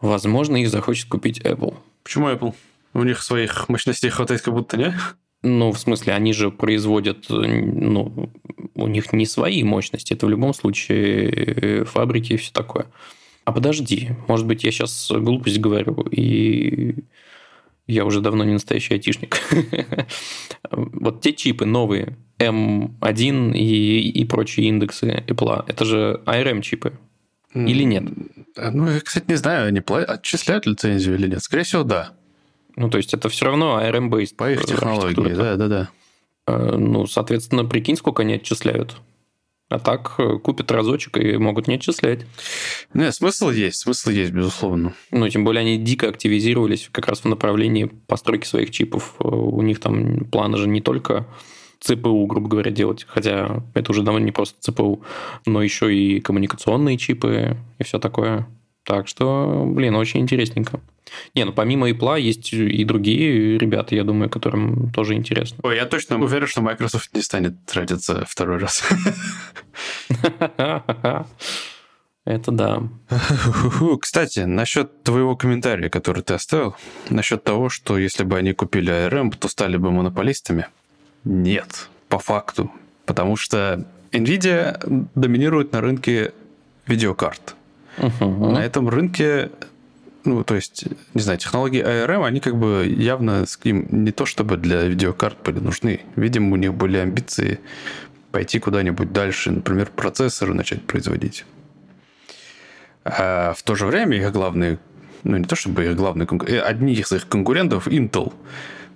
[0.00, 1.76] возможно, их захочет купить Apple.
[2.02, 2.54] Почему Apple?
[2.94, 4.92] У них своих мощностей хватает как будто, не?
[5.42, 8.30] Ну, в смысле, они же производят, ну,
[8.74, 12.86] у них не свои мощности, это в любом случае э, фабрики и все такое.
[13.44, 16.94] А подожди, может быть, я сейчас глупость говорю, и
[17.88, 19.38] я уже давно не настоящий айтишник.
[20.70, 26.92] вот те чипы новые, M1 и, и прочие индексы Apple, это же ARM-чипы.
[27.54, 28.04] Или нет?
[28.56, 31.42] Ну, я, кстати, не знаю, они отчисляют лицензию или нет.
[31.42, 32.12] Скорее всего, да.
[32.76, 34.36] Ну, то есть это все равно ARM-based.
[34.36, 35.90] По их технологии, да, да, да.
[36.46, 38.96] Э, ну, соответственно, прикинь, сколько они отчисляют.
[39.68, 42.26] А так э, купят разочек и могут не отчислять.
[42.92, 44.94] Не, смысл есть, смысл есть, безусловно.
[45.10, 49.14] Ну, тем более они дико активизировались как раз в направлении постройки своих чипов.
[49.18, 51.26] Э, у них там планы же не только
[51.80, 55.02] ЦПУ, грубо говоря, делать, хотя это уже давно не просто ЦПУ,
[55.46, 58.46] но еще и коммуникационные чипы и все такое.
[58.84, 60.80] Так что, блин, очень интересненько.
[61.34, 65.58] Не, ну помимо Apple есть и другие ребята, я думаю, которым тоже интересно.
[65.62, 68.82] Ой, я точно уверен, что Microsoft не станет тратиться второй раз.
[72.24, 72.82] Это да.
[74.00, 76.76] Кстати, насчет твоего комментария, который ты оставил,
[77.10, 80.66] насчет того, что если бы они купили ARM, то стали бы монополистами.
[81.24, 82.70] Нет, по факту.
[83.06, 86.32] Потому что Nvidia доминирует на рынке
[86.86, 87.56] видеокарт.
[87.98, 88.52] Uh-huh.
[88.52, 89.50] На этом рынке
[90.24, 94.56] ну, то есть, не знаю, технологии ARM, они как бы явно им не то чтобы
[94.56, 96.00] для видеокарт были нужны.
[96.16, 97.58] Видимо, у них были амбиции
[98.30, 101.44] пойти куда-нибудь дальше, например, процессоры начать производить.
[103.04, 104.78] А в то же время их главные,
[105.24, 108.32] ну не то чтобы их главные, э, одни из их конкурентов, Intel,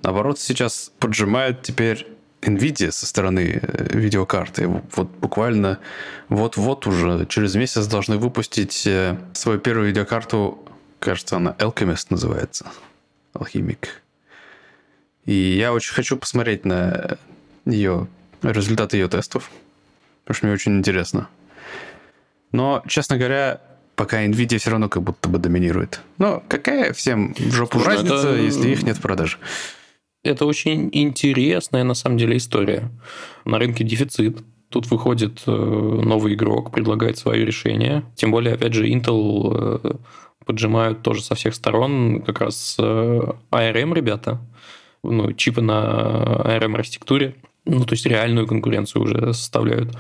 [0.03, 2.07] наоборот, сейчас поджимает теперь
[2.47, 4.67] NVIDIA со стороны э, видеокарты.
[4.69, 5.79] Вот буквально
[6.29, 10.63] вот-вот уже через месяц должны выпустить э, свою первую видеокарту
[10.99, 12.67] Кажется, она Alchemist называется.
[13.33, 14.03] Алхимик.
[15.25, 17.19] И я очень хочу посмотреть на
[17.65, 18.09] ее
[18.43, 19.51] результаты ее тестов,
[20.25, 21.29] потому что мне очень интересно.
[22.53, 23.61] Но, честно говоря,
[23.97, 26.01] пока Nvidia все равно как будто бы доминирует.
[26.19, 28.37] Но какая всем в жопу Слушай, разница, это...
[28.37, 29.39] если их нет в продаже?
[30.27, 32.91] Это очень интересная, на самом деле, история.
[33.45, 34.39] На рынке дефицит.
[34.69, 38.03] Тут выходит э, новый игрок, предлагает свое решение.
[38.17, 39.95] Тем более, опять же, Intel э,
[40.45, 44.41] поджимают тоже со всех сторон как раз ARM э, ребята,
[45.05, 49.97] ну, чипы на ARM-архитектуре, ну, то есть реальную конкуренцию уже составляют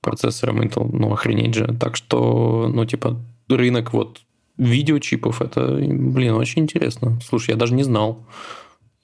[0.00, 1.76] процессорам Intel, ну, охренеть же.
[1.78, 3.16] Так что, ну, типа,
[3.48, 4.20] рынок вот
[4.56, 7.18] видеочипов, это, блин, очень интересно.
[7.24, 8.18] Слушай, я даже не знал.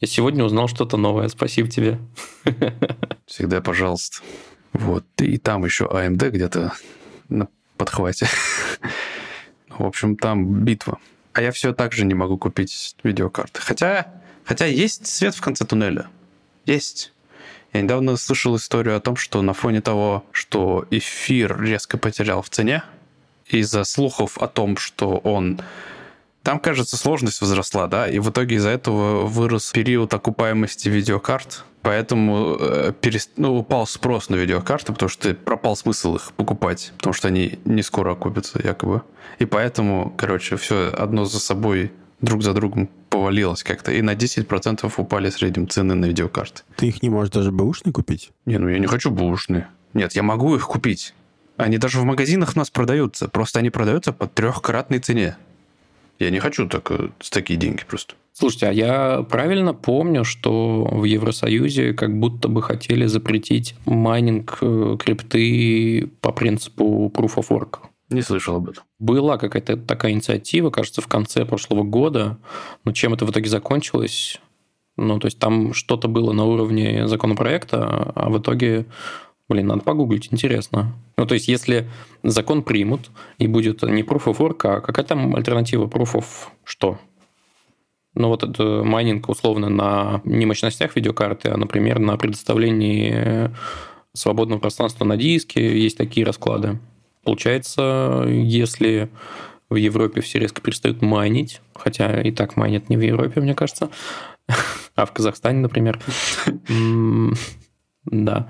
[0.01, 1.29] Я сегодня узнал что-то новое.
[1.29, 1.99] Спасибо тебе.
[3.27, 4.19] Всегда пожалуйста.
[4.75, 5.05] Вот.
[5.19, 6.75] И там еще AMD где-то
[7.31, 8.29] на подхвате.
[9.69, 10.99] В общем, там битва.
[11.33, 13.61] А я все так же не могу купить видеокарты.
[13.61, 14.13] Хотя,
[14.45, 16.09] хотя есть свет в конце туннеля.
[16.67, 17.13] Есть.
[17.73, 22.51] Я недавно слышал историю о том, что на фоне того, что эфир резко потерял в
[22.51, 22.83] цене,
[23.49, 25.61] из-за слухов о том, что он
[26.47, 32.57] там, кажется, сложность возросла, да, и в итоге из-за этого вырос период окупаемости видеокарт, поэтому
[32.61, 33.33] э, перест...
[33.37, 37.83] ну, упал спрос на видеокарты, потому что пропал смысл их покупать, потому что они не
[37.83, 39.03] скоро окупятся, якобы.
[39.41, 44.93] И поэтому, короче, все одно за собой друг за другом повалилось как-то, и на 10%
[44.99, 46.63] упали в среднем цены на видеокарты.
[46.77, 48.31] Ты их не можешь даже бэушные купить?
[48.45, 49.67] Не, ну я не хочу бэушные.
[49.95, 51.13] Нет, я могу их купить.
[51.57, 55.37] Они даже в магазинах у нас продаются, просто они продаются по трехкратной цене.
[56.19, 58.15] Я не хочу так, э, с такие деньги просто.
[58.33, 64.97] Слушайте, а я правильно помню, что в Евросоюзе как будто бы хотели запретить майнинг э,
[64.99, 67.79] крипты по принципу Proof of Work?
[68.11, 68.85] Не слышал об этом.
[68.99, 72.39] Была какая-то такая инициатива, кажется, в конце прошлого года.
[72.85, 74.41] Но чем это в итоге закончилось?
[74.97, 78.87] Ну, то есть там что-то было на уровне законопроекта, а в итоге
[79.49, 80.93] Блин, надо погуглить, интересно.
[81.17, 81.89] Ну, то есть, если
[82.25, 86.25] закон примут, и будет не Proof of Work, а какая там альтернатива Proof of
[86.65, 86.99] что?
[88.15, 93.51] Ну, вот это майнинг условно на не мощностях видеокарты, а, например, на предоставлении
[94.15, 95.79] свободного пространства на диске.
[95.79, 96.81] Есть такие расклады.
[97.23, 99.11] Получается, если
[99.69, 103.91] в Европе все резко перестают майнить, хотя и так майнят не в Европе, мне кажется,
[104.95, 106.01] а в Казахстане, например,
[108.07, 108.49] да,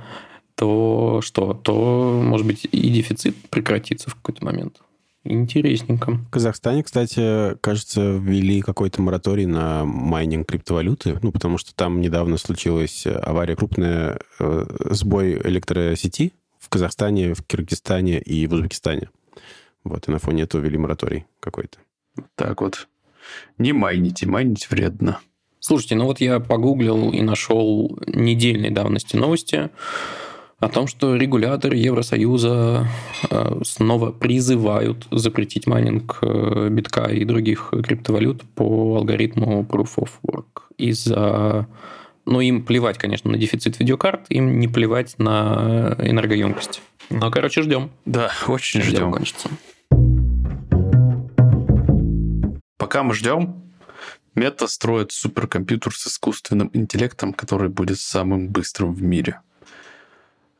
[0.56, 1.54] то что?
[1.54, 4.80] То, может быть, и дефицит прекратится в какой-то момент.
[5.22, 6.12] Интересненько.
[6.12, 12.38] В Казахстане, кстати, кажется, ввели какой-то мораторий на майнинг криптовалюты, ну, потому что там недавно
[12.38, 19.10] случилась авария крупная, э, сбой электросети в Казахстане, в Киргизстане и в Узбекистане.
[19.82, 21.78] Вот, и на фоне этого ввели мораторий какой-то.
[22.36, 22.88] Так вот.
[23.58, 25.18] Не майните, майнить вредно.
[25.58, 29.70] Слушайте, ну вот я погуглил и нашел недельной давности новости
[30.58, 32.88] о том, что регуляторы Евросоюза
[33.30, 40.62] э, снова призывают запретить майнинг э, битка и других криптовалют по алгоритму Proof of Work.
[40.78, 41.66] Из-за...
[42.24, 46.82] Ну, им плевать, конечно, на дефицит видеокарт, им не плевать на энергоемкость.
[47.10, 47.90] Но, короче, ждем.
[48.04, 49.12] Да, очень ждем.
[49.12, 49.48] Кончится.
[52.78, 53.62] Пока мы ждем,
[54.34, 59.40] Мета строит суперкомпьютер с искусственным интеллектом, который будет самым быстрым в мире.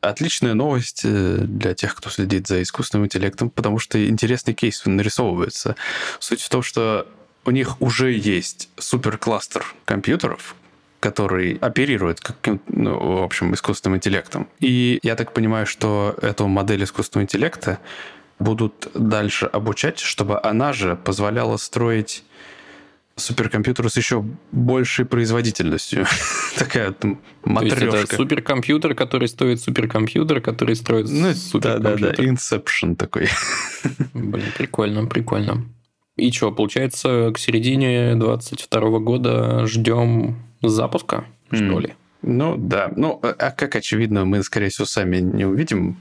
[0.07, 5.75] Отличная новость э, для тех, кто следит за искусственным интеллектом, потому что интересный кейс нарисовывается.
[6.19, 7.07] Суть в том, что
[7.43, 10.55] у них уже есть суперкластер компьютеров,
[11.01, 14.47] который оперирует каким ну, в общем, искусственным интеллектом.
[14.61, 17.79] И я так понимаю, что эту модель искусственного интеллекта
[18.39, 22.23] будут дальше обучать, чтобы она же позволяла строить
[23.17, 26.05] суперкомпьютер с еще большей производительностью.
[26.57, 27.79] Такая там матрешка.
[27.79, 32.15] То есть это суперкомпьютер, который стоит суперкомпьютер, который строит ну, суперкомпьютер.
[32.15, 33.27] Да-да-да, Inception такой.
[34.13, 35.65] Блин, прикольно, прикольно.
[36.15, 41.93] И что, получается, к середине 22 года ждем запуска, что ли?
[42.23, 42.91] Ну, да.
[42.95, 45.97] Ну, а как очевидно, мы, скорее всего, сами не увидим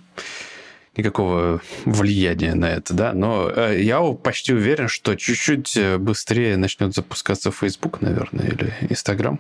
[0.97, 6.95] никакого влияния на это, да, но э, я почти уверен, что чуть-чуть э, быстрее начнет
[6.95, 9.39] запускаться Facebook, наверное, или Instagram.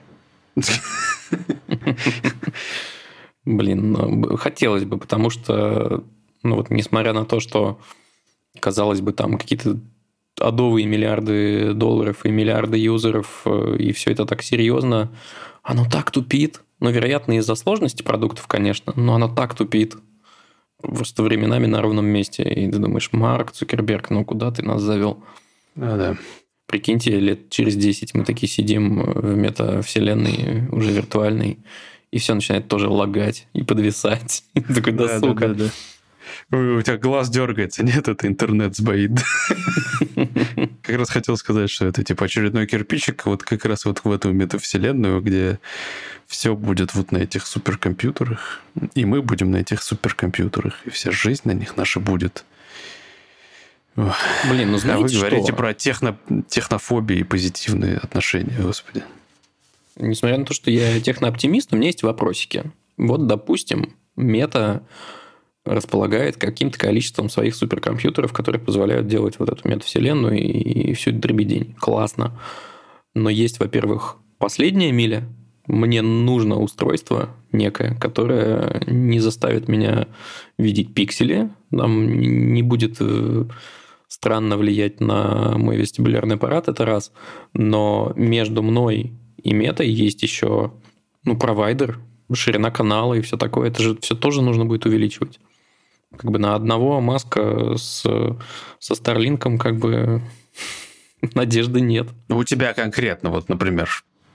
[3.44, 6.04] Блин, ну, хотелось бы, потому что,
[6.42, 7.78] ну вот, несмотря на то, что,
[8.58, 9.78] казалось бы, там какие-то
[10.40, 15.10] адовые миллиарды долларов и миллиарды юзеров, э, и все это так серьезно,
[15.62, 16.60] оно так тупит.
[16.78, 19.96] Ну, вероятно, из-за сложности продуктов, конечно, но оно так тупит
[20.80, 22.42] просто временами на ровном месте.
[22.42, 25.22] И ты думаешь, Марк Цукерберг, ну куда ты нас завел?
[25.74, 26.16] Да, да.
[26.66, 31.58] Прикиньте, лет через 10 мы такие сидим в метавселенной, уже виртуальной,
[32.10, 34.42] и все начинает тоже лагать и подвисать.
[34.74, 35.48] такой, да, сука.
[35.48, 35.70] Да, да, да.
[36.58, 39.12] У тебя глаз дергается, нет, это интернет сбоит.
[40.86, 44.32] Как раз хотел сказать, что это типа очередной кирпичик вот как раз вот в эту
[44.32, 45.58] метавселенную, где
[46.28, 48.62] все будет вот на этих суперкомпьютерах,
[48.94, 52.44] и мы будем на этих суперкомпьютерах, и вся жизнь на них наша будет.
[53.96, 55.18] Блин, ну знаете а вы что?
[55.18, 56.16] говорите про техно,
[56.48, 59.02] технофобию и позитивные отношения, господи.
[59.96, 62.62] Несмотря на то, что я технооптимист, у меня есть вопросики.
[62.96, 64.84] Вот, допустим, мета
[65.66, 71.20] располагает каким-то количеством своих суперкомпьютеров, которые позволяют делать вот эту метавселенную и, и всю эту
[71.20, 71.74] дребедень.
[71.78, 72.38] Классно.
[73.14, 75.28] Но есть, во-первых, последняя миля,
[75.66, 80.06] мне нужно устройство некое, которое не заставит меня
[80.58, 82.20] видеть пиксели, там
[82.52, 83.44] не будет э,
[84.06, 87.12] странно влиять на мой вестибулярный аппарат, это раз.
[87.52, 90.72] Но между мной и метой есть еще
[91.24, 92.00] ну, провайдер,
[92.32, 93.68] ширина канала и все такое.
[93.68, 95.38] Это же все тоже нужно будет увеличивать.
[96.16, 98.04] Как бы на одного маска с,
[98.78, 100.22] со Starlink ом как бы
[101.34, 102.08] надежды нет.
[102.28, 103.88] У тебя конкретно, вот, например,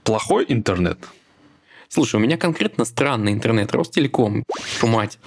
[0.03, 0.99] плохой интернет?
[1.87, 3.73] Слушай, у меня конкретно странный интернет.
[3.73, 4.43] Ростелеком,
[4.81, 5.19] мать.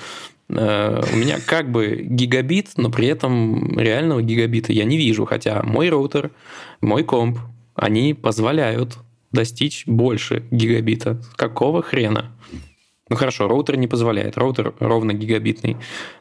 [0.48, 5.26] Э, у меня как бы гигабит, но при этом реального гигабита я не вижу.
[5.26, 6.30] Хотя мой роутер,
[6.80, 7.38] мой комп,
[7.74, 8.96] они позволяют
[9.32, 11.20] достичь больше гигабита.
[11.36, 12.32] Какого хрена?
[13.10, 15.76] Ну хорошо, роутер не позволяет, роутер ровно гигабитный,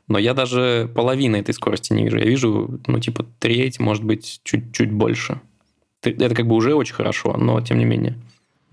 [0.08, 2.18] но я даже половины этой скорости не вижу.
[2.18, 5.40] Я вижу, ну типа треть, может быть, чуть-чуть больше.
[6.02, 8.18] Это как бы уже очень хорошо, но тем не менее.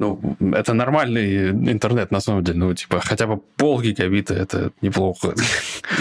[0.00, 0.18] Ну,
[0.54, 2.58] это нормальный интернет, на самом деле.
[2.58, 5.34] Ну, типа, хотя бы пол гигабита это неплохо.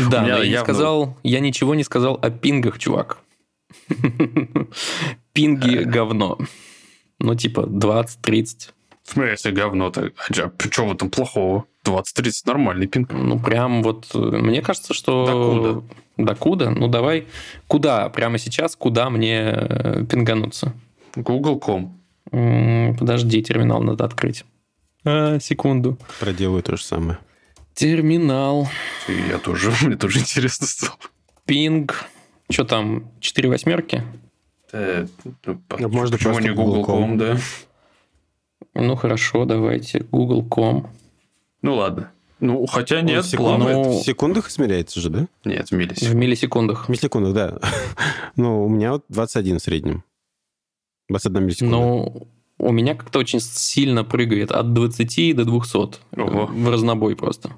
[0.09, 3.17] Да, но я не сказал, я ничего не сказал о пингах, чувак.
[5.33, 6.37] Пинги говно.
[7.19, 8.69] Ну, типа, 20-30.
[9.09, 10.11] В смысле говно-то?
[10.29, 11.65] А что в этом плохого?
[11.83, 13.11] 20-30 нормальный пинг.
[13.11, 15.25] Ну, прям вот, э, мне кажется, что...
[15.25, 15.83] Докуда?
[16.17, 16.69] Докуда?
[16.69, 17.25] Ну, давай,
[17.67, 18.07] куда?
[18.09, 20.73] Прямо сейчас, куда мне э, пингануться?
[21.15, 21.99] Google.com.
[22.99, 24.45] Подожди, терминал надо открыть.
[25.03, 25.97] А, секунду.
[26.19, 27.17] Проделаю то же самое.
[27.73, 28.69] Терминал.
[29.07, 30.99] Я тоже, мне тоже интересно стало.
[31.45, 32.05] Пинг.
[32.51, 34.03] Что там, 4 восьмерки?
[34.71, 35.07] Э,
[35.45, 37.39] ну, ну, можно почему не Google.com, да?
[38.73, 40.05] Ну, хорошо, давайте.
[40.11, 40.87] Google.com.
[41.61, 42.11] Ну, ладно.
[42.39, 43.59] Ну, хотя нет, в, секунд...
[43.59, 43.99] ну...
[43.99, 45.27] в секундах измеряется же, да?
[45.43, 46.09] Нет, в миллисекундах.
[46.09, 46.85] В миллисекундах.
[46.85, 47.59] В миллисекундах, да.
[48.37, 50.03] ну, у меня вот 21 в среднем.
[51.09, 51.77] 21 миллисекунда.
[51.77, 52.27] Ну,
[52.59, 55.77] у меня как-то очень сильно прыгает от 20 до 200.
[56.17, 56.45] Ого.
[56.45, 57.51] В разнобой просто.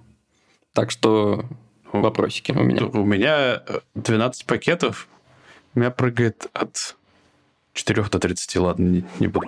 [0.73, 1.45] Так что
[1.91, 2.85] вопросики у меня.
[2.85, 3.61] У меня
[3.95, 5.07] 12 пакетов.
[5.75, 6.95] У меня прыгает от
[7.73, 8.55] 4 до 30.
[8.57, 9.47] Ладно, не, не буду.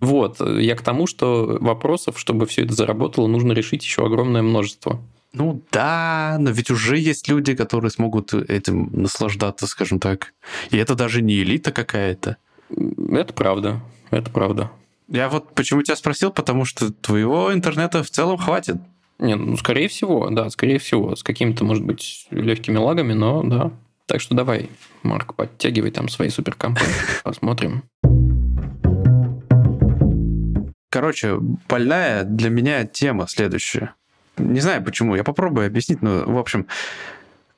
[0.00, 5.00] Вот, я к тому, что вопросов, чтобы все это заработало, нужно решить еще огромное множество.
[5.32, 10.34] Ну да, но ведь уже есть люди, которые смогут этим наслаждаться, скажем так.
[10.70, 12.36] И это даже не элита какая-то.
[12.68, 14.70] Это правда, это правда.
[15.08, 18.76] Я вот почему тебя спросил, потому что твоего интернета в целом хватит.
[19.18, 21.16] Не, ну, скорее всего, да, скорее всего.
[21.16, 23.72] С какими-то, может быть, легкими лагами, но да.
[24.06, 24.70] Так что давай,
[25.02, 26.82] Марк, подтягивай там свои суперкомпы.
[27.24, 27.84] Посмотрим.
[30.90, 31.38] Короче,
[31.68, 33.94] больная для меня тема следующая.
[34.36, 36.66] Не знаю почему, я попробую объяснить, но, в общем,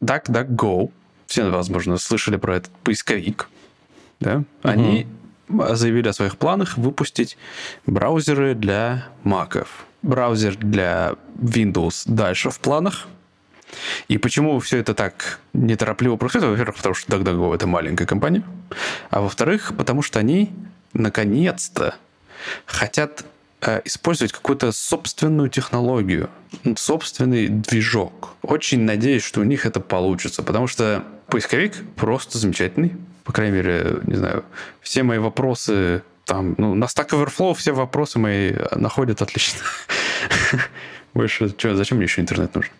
[0.02, 0.90] DuckDuckGo,
[1.26, 3.48] все, возможно, слышали про этот поисковик,
[4.20, 4.36] да?
[4.36, 4.46] Угу.
[4.62, 5.06] Они
[5.48, 7.36] заявили о своих планах выпустить
[7.86, 9.86] браузеры для маков.
[10.02, 13.06] Браузер для Windows дальше в планах.
[14.08, 16.48] И почему все это так неторопливо происходит?
[16.48, 18.42] Во-первых, потому что DuckDuckGo— это маленькая компания.
[19.10, 20.52] А во-вторых, потому что они
[20.92, 21.94] наконец-то
[22.64, 23.24] хотят
[23.62, 26.28] Э, использовать какую-то собственную технологию,
[26.76, 28.34] собственный движок.
[28.42, 32.92] Очень надеюсь, что у них это получится, потому что поисковик просто замечательный.
[33.24, 34.44] По крайней мере, не знаю,
[34.82, 39.60] все мои вопросы там, ну, на Stack Overflow все вопросы мои находят отлично.
[41.14, 42.72] Больше, что, зачем мне еще интернет нужен?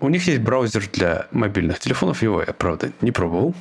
[0.00, 3.54] У них есть браузер для мобильных телефонов, его я, правда, не пробовал.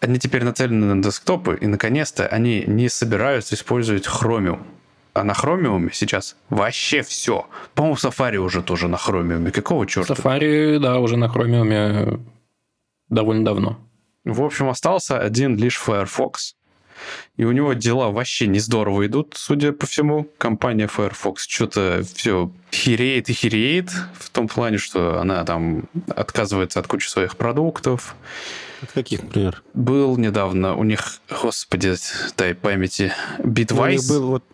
[0.00, 4.60] Они теперь нацелены на десктопы, и, наконец-то, они не собираются использовать Chromium.
[5.14, 7.48] А на хромиуме сейчас вообще все.
[7.74, 9.50] По-моему, Safari уже тоже на хромиуме.
[9.50, 10.14] Какого черта?
[10.14, 12.20] Safari, да, уже на хромиуме
[13.08, 13.78] довольно давно.
[14.24, 16.54] В общем, остался один лишь Firefox.
[17.36, 20.28] И у него дела вообще не здорово идут, судя по всему.
[20.38, 26.86] Компания Firefox что-то все хереет и хереет в том плане, что она там отказывается от
[26.86, 28.14] кучи своих продуктов.
[28.82, 29.62] От каких, например?
[29.74, 31.94] Был недавно у них, господи,
[32.36, 33.74] дай памяти, Bitwise.
[33.74, 34.44] Ну, у них был вот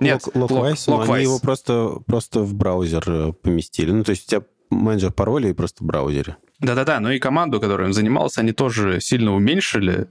[0.00, 3.90] нет, Lockwise, но они его просто, просто в браузер э, поместили.
[3.90, 6.36] Ну, то есть у тебя менеджер паролей просто в браузере.
[6.60, 10.08] Да-да-да, но и команду, которой он занимался, они тоже сильно уменьшили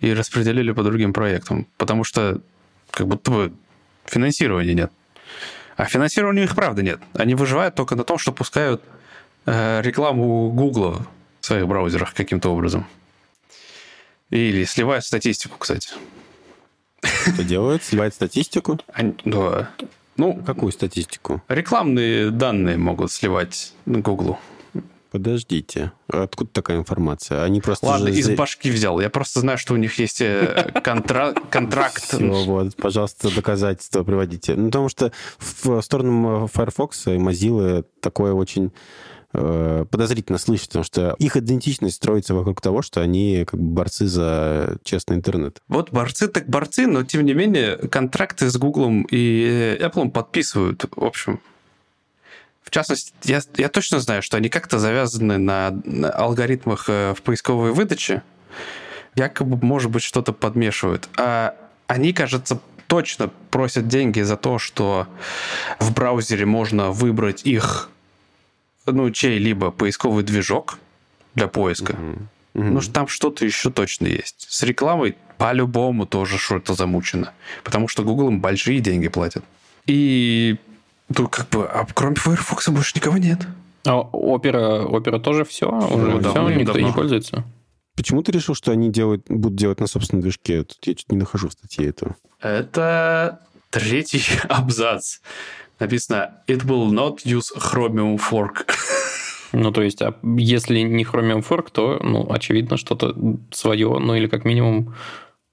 [0.00, 2.40] и распределили по другим проектам, потому что
[2.90, 3.52] как будто бы
[4.06, 4.92] финансирования нет.
[5.76, 7.00] А финансирования у них правда нет.
[7.14, 8.82] Они выживают только на том, что пускают
[9.46, 11.04] э, рекламу Гугла
[11.40, 12.86] в своих браузерах каким-то образом.
[14.30, 15.90] Или сливают статистику, кстати.
[17.02, 17.82] Что делают?
[17.82, 18.78] Сливают статистику?
[18.92, 19.70] Они, да.
[20.16, 21.42] Ну, Какую статистику?
[21.48, 24.38] Рекламные данные могут сливать Гуглу.
[25.14, 25.92] Подождите.
[26.08, 27.44] Откуда такая информация?
[27.44, 28.18] Они просто Ладно, же...
[28.18, 28.98] из башки взял.
[28.98, 32.02] Я просто знаю, что у них есть э, контра- контракт.
[32.02, 34.56] Все, вот, пожалуйста, доказательства приводите.
[34.56, 38.72] Ну, потому что в сторону Firefox и Mozilla такое очень
[39.34, 44.08] э, подозрительно слышать, потому что их идентичность строится вокруг того, что они как бы борцы
[44.08, 45.62] за честный интернет.
[45.68, 51.04] Вот борцы так борцы, но тем не менее контракты с Google и Apple подписывают, в
[51.04, 51.38] общем.
[52.64, 57.22] В частности, я, я точно знаю, что они как-то завязаны на, на алгоритмах э, в
[57.22, 58.22] поисковой выдаче.
[59.14, 61.08] Якобы, может быть, что-то подмешивают.
[61.16, 61.54] А
[61.86, 62.58] они, кажется,
[62.88, 65.06] точно просят деньги за то, что
[65.78, 67.90] в браузере можно выбрать их,
[68.86, 70.78] ну, чей-либо поисковый движок
[71.34, 71.92] для поиска.
[71.92, 72.26] Mm-hmm.
[72.54, 74.46] Ну, там что-то еще точно есть.
[74.48, 77.32] С рекламой по-любому тоже что-то замучено.
[77.62, 79.44] Потому что Google им большие деньги платят.
[79.86, 80.56] И
[81.08, 83.46] ну, как бы, а кроме Firefox больше никого нет.
[83.86, 85.66] А опера, опера тоже все?
[85.68, 86.88] Уже Ну, все, давно, никто давно.
[86.88, 87.44] не пользуется?
[87.96, 90.64] Почему ты решил, что они делают, будут делать на собственном движке?
[90.64, 92.16] Тут я что-то не нахожу в статье этого.
[92.40, 93.40] Это
[93.70, 95.18] третий абзац.
[95.78, 98.66] Написано «It will not use Chromium Fork».
[99.52, 103.14] Ну, то есть, а если не Chromium Fork, то, ну, очевидно, что-то
[103.52, 104.94] свое, ну, или как минимум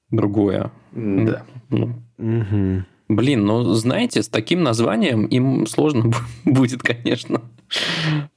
[0.10, 0.72] другое.
[0.94, 1.44] Да.
[1.70, 2.84] Ну, Угу.
[3.16, 7.42] Блин, ну, знаете, с таким названием им сложно бу- будет, конечно.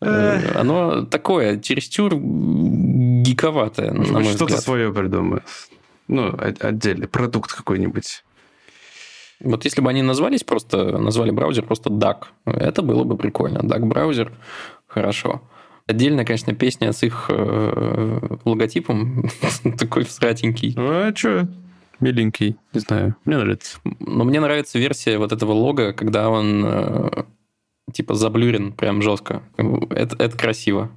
[0.01, 5.43] Э, Оно такое, чересчур гиковатое, на мой что-то свое придумаю.
[6.09, 8.25] Ну, отдельный продукт какой-нибудь.
[9.41, 13.59] Вот если бы они назвались просто, назвали браузер просто DAC, это было бы прикольно.
[13.59, 14.33] DAC браузер,
[14.87, 15.43] хорошо.
[15.87, 19.29] Отдельная, конечно, песня с их э, логотипом,
[19.79, 20.75] такой всратенький.
[20.79, 21.47] А что?
[22.01, 23.17] Миленький, не знаю.
[23.25, 23.79] Мне нравится.
[24.01, 27.25] Но мне нравится версия вот этого лога, когда он э,
[27.93, 29.43] типа заблюрен прям жестко.
[29.91, 30.91] Это, это красиво.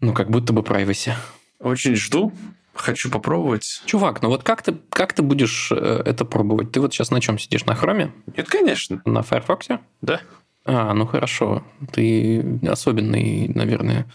[0.00, 1.12] Ну, как будто бы privacy.
[1.58, 2.32] Очень жду.
[2.74, 3.82] Хочу попробовать.
[3.84, 6.72] Чувак, ну вот как ты, как ты будешь э, это пробовать?
[6.72, 7.66] Ты вот сейчас на чем сидишь?
[7.66, 8.12] На хроме?
[8.36, 9.02] Нет, конечно.
[9.04, 9.68] На Firefox?
[10.00, 10.20] Да.
[10.64, 11.64] А, ну хорошо.
[11.92, 14.06] Ты особенный, наверное.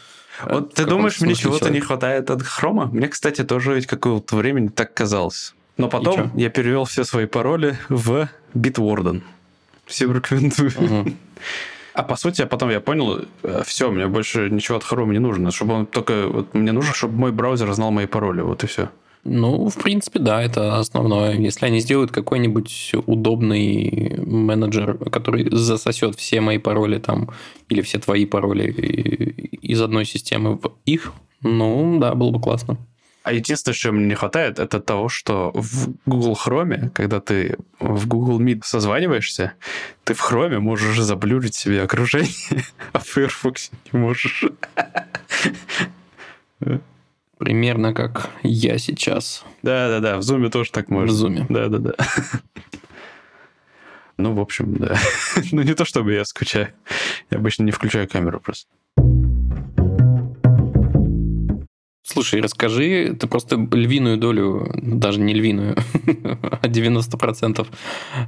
[0.44, 2.88] Вот ты думаешь, мне чего-то не хватает от хрома?
[2.88, 5.54] Мне, кстати, тоже ведь какого-то времени так казалось.
[5.78, 9.22] Но потом я перевел все свои пароли в Bitwarden.
[9.86, 10.72] Всем рекомендую.
[10.80, 11.18] Мгм.
[11.94, 13.22] А по сути, а потом я понял,
[13.66, 16.28] все, мне больше ничего от Chrome не нужно, чтобы он только...
[16.28, 18.90] Вот мне нужно, чтобы мой браузер знал мои пароли, вот и все.
[19.24, 21.34] Ну, в принципе, да, это основное.
[21.34, 27.30] Если они сделают какой-нибудь удобный менеджер, который засосет все мои пароли там,
[27.70, 32.78] или все твои пароли и- из одной системы в их, ну, да, было бы классно.
[33.26, 38.08] А единственное, что мне не хватает, это того, что в Google Chrome, когда ты в
[38.08, 39.54] Google Meet созваниваешься,
[40.04, 42.30] ты в Chrome можешь заблюрить себе окружение,
[42.94, 44.46] а в Firefox не можешь.
[47.40, 51.12] Примерно как я сейчас Да-да-да, в Zoom тоже так в можно.
[51.12, 51.48] зуме.
[51.50, 51.96] Да-да-да.
[54.18, 55.00] Ну, в общем, да.
[55.52, 56.68] Ну, не то чтобы я скучаю.
[57.32, 58.70] Я обычно не включаю камеру просто.
[62.08, 65.76] Слушай, расскажи, ты просто львиную долю, даже не львиную,
[66.62, 67.68] а 90%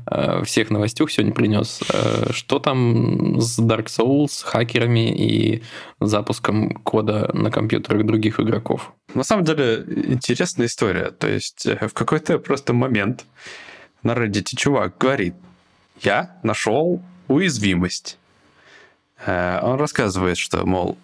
[0.07, 1.81] э, всех новостюх сегодня принес.
[1.93, 5.61] Э, Что там с Dark Souls, хакерами и
[5.99, 8.93] запуском кода на компьютерах других игроков?
[9.13, 11.11] На самом деле, интересная история.
[11.11, 13.25] То есть, э, в какой-то просто момент
[14.01, 15.35] на Reddit чувак говорит,
[16.01, 18.17] я нашел уязвимость.
[19.25, 20.97] Он рассказывает, что, мол,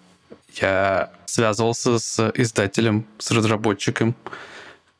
[0.54, 4.14] я связывался с издателем, с разработчиком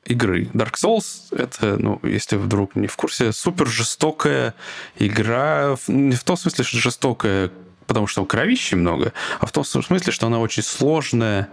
[0.05, 0.45] игры.
[0.53, 4.55] Dark Souls— это, ну, если вдруг не в курсе, супер жестокая
[4.99, 5.76] игра.
[5.89, 7.51] Не в том смысле, что жестокая,
[7.87, 11.49] потому что там много, а в том смысле, что она очень сложная,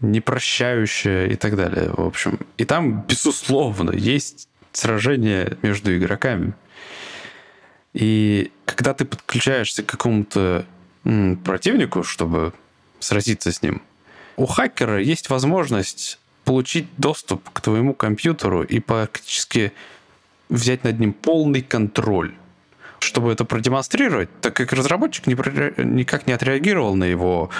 [0.00, 2.38] непрощающая и так далее, в общем.
[2.58, 6.54] И там, безусловно, есть сражение между игроками.
[7.92, 10.66] И когда ты подключаешься к какому-то
[11.44, 12.52] противнику, чтобы
[13.04, 13.82] сразиться с ним,
[14.36, 19.72] у хакера есть возможность получить доступ к твоему компьютеру и практически
[20.48, 22.34] взять над ним полный контроль.
[22.98, 25.34] Чтобы это продемонстрировать, так как разработчик не
[25.84, 27.50] никак не отреагировал на его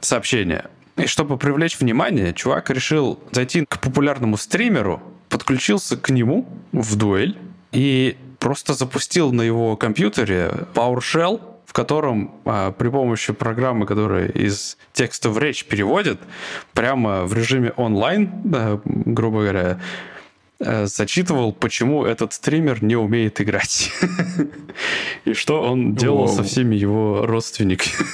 [0.00, 0.66] сообщение.
[0.96, 7.38] И чтобы привлечь внимание, чувак решил зайти к популярному стримеру, подключился к нему в дуэль
[7.72, 11.40] и просто запустил на его компьютере PowerShell,
[11.72, 16.20] в котором а, при помощи программы, которая из текста в речь переводит,
[16.74, 19.80] прямо в режиме онлайн, да, грубо говоря,
[20.58, 23.90] э, зачитывал, почему этот стример не умеет играть.
[25.24, 27.94] И что он делал со всеми его родственниками.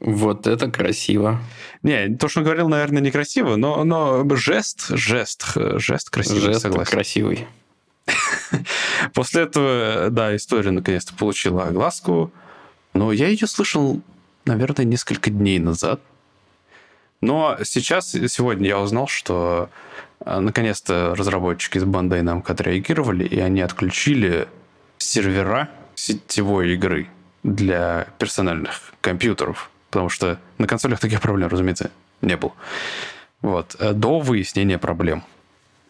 [0.00, 1.38] Вот это красиво.
[1.82, 6.90] Не, то, что он говорил, наверное, некрасиво, но, но жест, жест, жест красивый, Жест согласен.
[6.90, 7.46] красивый.
[9.12, 12.32] После этого, да, история наконец-то получила огласку.
[12.92, 14.00] Но я ее слышал,
[14.44, 16.00] наверное, несколько дней назад.
[17.20, 19.70] Но сейчас, сегодня я узнал, что
[20.20, 24.48] э, наконец-то разработчики из Bandai Namco отреагировали, и они отключили
[24.98, 27.08] сервера сетевой игры
[27.42, 29.70] для персональных компьютеров.
[29.90, 31.90] Потому что на консолях таких проблем, разумеется,
[32.22, 32.52] не было.
[33.40, 33.76] Вот.
[33.78, 35.22] э, До выяснения проблем.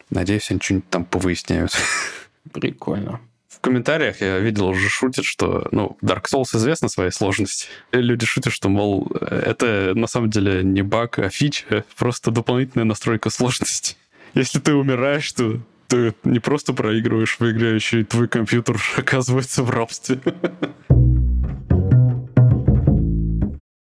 [0.09, 1.75] Надеюсь, они что-нибудь там повыясняют.
[2.51, 3.19] Прикольно.
[3.55, 7.67] В комментариях я видел, уже шутят, что, ну, Dark Souls известна своей сложности.
[7.91, 12.85] И люди шутят, что, мол, это на самом деле не баг, а фича, просто дополнительная
[12.85, 13.95] настройка сложности.
[14.33, 18.81] Если ты умираешь, то ты не просто проигрываешь в игре, а еще и твой компьютер
[18.97, 20.19] оказывается в рабстве.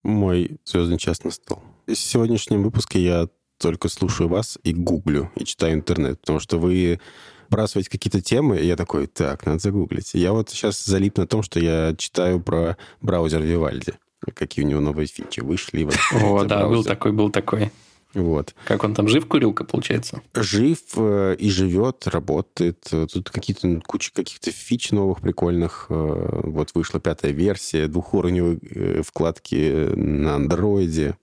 [0.05, 1.63] Мой звездный час настал.
[1.87, 3.29] В сегодняшнем выпуске я
[3.59, 7.01] только слушаю вас и гуглю, и читаю интернет, потому что вы
[7.49, 10.15] бросаете какие-то темы, и я такой, так, надо загуглить.
[10.15, 13.95] Я вот сейчас залип на том, что я читаю про браузер Вивальди.
[14.35, 15.85] Какие у него новые фичи вышли.
[15.85, 16.91] вот О, да, был браузер.
[16.91, 17.71] такой, был такой.
[18.15, 18.55] Вот.
[18.65, 20.23] Как он там жив, курилка, получается?
[20.35, 22.89] Жив э, и живет, работает.
[22.91, 25.87] Э, Тут какие-то куча каких-то фич новых прикольных.
[25.91, 31.17] Э, Вот вышла пятая версия, двухуровневые э, вкладки на андроиде.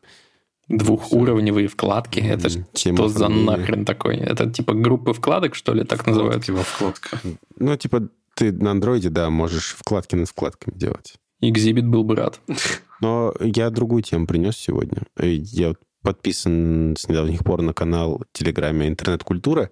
[0.68, 2.20] Двухуровневые вкладки.
[2.20, 4.18] Это ж Тема что за нахрен такой?
[4.18, 6.47] Это типа группы вкладок, что ли, так называют?
[6.47, 7.22] во вкладках.
[7.57, 11.16] Ну, типа, ты на андроиде, да, можешь вкладки над вкладками делать.
[11.41, 12.39] Экзибит был бы рад.
[13.01, 15.03] Но я другую тему принес сегодня.
[15.20, 19.70] Я подписан с недавних пор на канал в Телеграме «Интернет-культура»,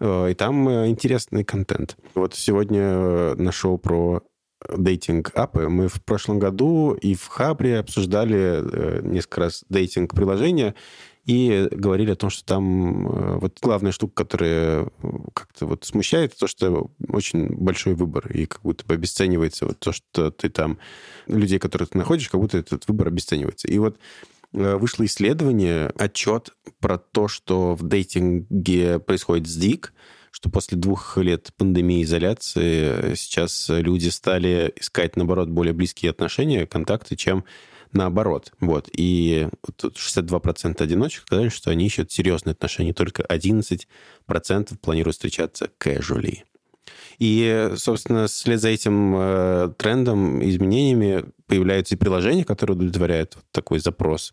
[0.00, 1.96] э, и там э, интересный контент.
[2.14, 4.22] Вот сегодня э, нашел про
[4.68, 5.68] дейтинг-апы.
[5.68, 10.74] Мы в прошлом году и в Хабре обсуждали э, несколько раз дейтинг-приложения
[11.26, 14.88] и говорили о том, что там э, вот главная штука, которая э,
[15.34, 19.92] как-то вот смущает, то, что очень большой выбор, и как будто бы обесценивается вот то,
[19.92, 20.78] что ты там,
[21.26, 23.68] людей, которых ты находишь, как будто этот выбор обесценивается.
[23.68, 23.98] И вот
[24.52, 26.50] вышло исследование, отчет
[26.80, 29.92] про то, что в дейтинге происходит сдвиг,
[30.30, 36.66] что после двух лет пандемии изоляции э, сейчас люди стали искать, наоборот, более близкие отношения,
[36.66, 37.44] контакты, чем
[37.92, 38.52] наоборот.
[38.60, 38.88] Вот.
[38.96, 43.86] И тут 62% одиночек сказали, что они ищут серьезные отношения, только 11%
[44.80, 46.44] планируют встречаться casually.
[47.18, 53.78] И, собственно, вслед за этим э, трендом, изменениями появляются и приложения, которые удовлетворяют вот такой
[53.78, 54.32] запрос.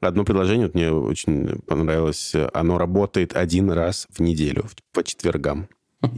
[0.00, 2.34] Одно приложение вот мне очень понравилось.
[2.52, 5.68] Оно работает один раз в неделю, по четвергам.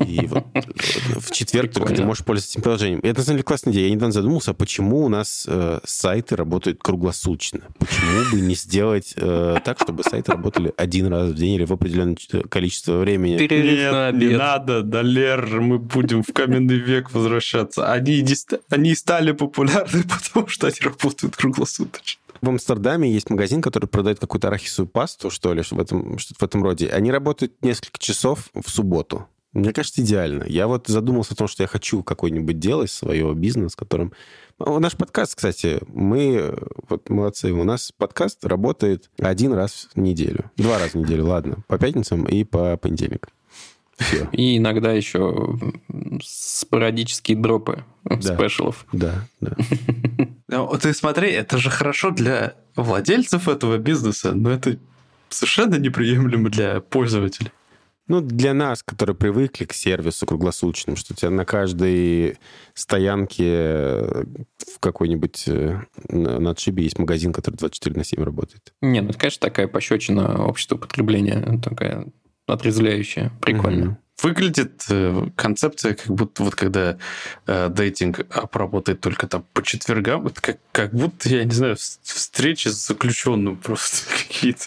[0.06, 0.44] И вот
[1.16, 3.00] в четверг только ты можешь пользоваться этим приложением.
[3.00, 3.86] И это, на самом деле, классная идея.
[3.86, 7.62] Я недавно задумался, а почему у нас э, сайты работают круглосуточно?
[7.78, 11.72] Почему бы не сделать э, так, чтобы сайты работали один раз в день или в
[11.72, 12.16] определенное
[12.50, 13.38] количество времени?
[13.38, 17.90] Перерыв на Нет, не надо, Далер, мы будем в каменный век возвращаться.
[17.90, 18.34] Они, не
[18.68, 20.02] они стали популярны,
[20.34, 22.20] потому что они работают круглосуточно.
[22.40, 26.42] В Амстердаме есть магазин, который продает какую-то арахисовую пасту, что ли, в этом, что-то в
[26.48, 26.88] этом роде.
[26.88, 29.26] Они работают несколько часов в субботу.
[29.52, 30.44] Мне кажется, идеально.
[30.44, 34.12] Я вот задумался о том, что я хочу какой-нибудь делать свое бизнес, которым...
[34.58, 36.54] Наш подкаст, кстати, мы
[36.88, 37.50] вот молодцы.
[37.52, 40.50] У нас подкаст работает один раз в неделю.
[40.56, 41.64] Два раза в неделю, ладно.
[41.66, 43.32] По пятницам и по понедельникам.
[43.96, 44.28] Все.
[44.32, 45.58] И иногда еще
[46.22, 48.34] спорадические дропы Да.
[48.34, 48.86] спешалов.
[48.92, 49.56] Да, да.
[50.50, 54.78] Ну, Ты смотри, это же хорошо для владельцев этого бизнеса, но это
[55.28, 57.50] совершенно неприемлемо для пользователей.
[58.08, 62.38] Ну, для нас, которые привыкли к сервису круглосуточному, что у тебя на каждой
[62.74, 64.24] стоянке э,
[64.74, 68.74] в какой-нибудь э, на отшибе есть магазин, который 24 на 7 работает.
[68.80, 72.08] Не, ну это, конечно, такая пощечина общества потребления, такая
[72.48, 73.84] отрезвляющая, прикольно.
[73.84, 73.98] Мгм.
[74.22, 76.98] Выглядит э, концепция, как будто вот когда
[77.46, 81.98] э, дейтинг работает только там по четвергам, это как, как будто, я не знаю, вс-
[82.02, 84.66] встречи с заключенным просто какие-то.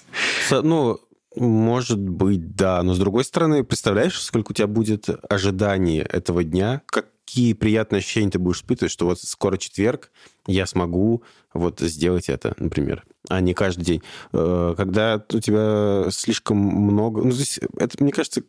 [0.63, 0.99] Ну,
[1.35, 2.81] может быть, да.
[2.83, 8.31] Но с другой стороны, представляешь, сколько у тебя будет ожиданий этого дня, какие приятные ощущения
[8.31, 10.11] ты будешь испытывать, что вот скоро четверг,
[10.45, 11.23] я смогу
[11.53, 14.03] вот сделать это, например, а не каждый день.
[14.33, 17.23] Э, Когда у тебя слишком много...
[17.23, 18.43] Ну, здесь, это, мне кажется,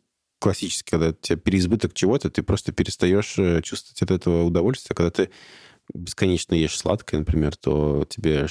[0.44, 4.94] классически, когда у тебя переизбыток чего-то, ты просто перестаешь э, чувствовать от этого удовольствие.
[4.94, 5.30] Когда ты
[5.94, 8.46] бесконечно ешь сладкое, например, то тебе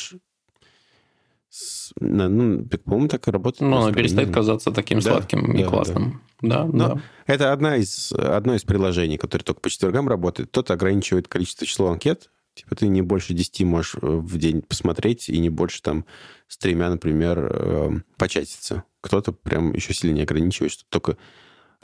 [2.00, 3.62] ну, по-моему, так и работает.
[3.62, 3.94] Ну, просто.
[3.94, 6.24] перестает Ну, казаться таким Да, сладким и да, классным.
[6.42, 7.02] Да, Но да.
[7.28, 10.52] Это одна из, одно из приложений, которое только по четвергам работает.
[10.52, 12.32] Тот ограничивает количество число анкет.
[12.56, 16.06] Типа ты не больше 10 можешь э, в день посмотреть, и не больше там
[16.48, 18.84] с тремя, например, э, початиться.
[19.02, 21.18] Кто-то прям еще сильнее ограничивает, что только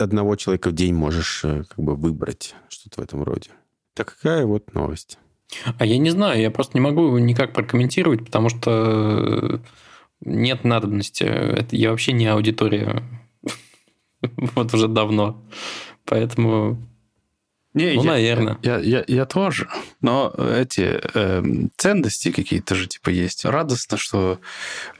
[0.01, 3.49] одного человека в день можешь э, как бы выбрать, что-то в этом роде.
[3.93, 5.17] Такая вот новость.
[5.77, 9.61] А я не знаю, я просто не могу никак прокомментировать, потому что
[10.21, 11.23] нет надобности.
[11.23, 13.03] Это, я вообще не аудитория.
[14.55, 15.45] Вот уже давно.
[16.03, 16.77] Поэтому,
[17.79, 18.57] Не, ну, я- наверное.
[18.61, 19.67] Я, я, я тоже.
[20.01, 23.45] Но эти эм, ценности какие-то же типа есть.
[23.45, 24.39] Радостно, что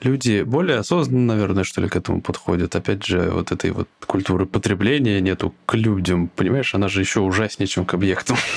[0.02, 2.76] люди более осознанно, наверное, что ли, к этому подходят.
[2.76, 6.28] Опять же, вот этой вот культуры потребления нету к людям.
[6.30, 8.38] Понимаешь, она же еще ужаснее, чем к объектам.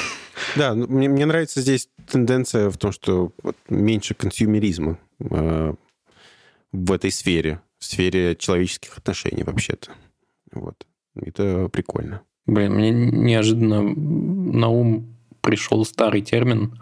[0.57, 3.33] Да, ну, мне, мне нравится здесь тенденция в том, что
[3.69, 5.75] меньше консюмеризма э,
[6.73, 9.93] в этой сфере, в сфере человеческих отношений вообще-то.
[10.53, 10.87] Вот.
[11.15, 12.23] Это прикольно.
[12.47, 16.81] Блин, мне неожиданно на ум пришел старый термин.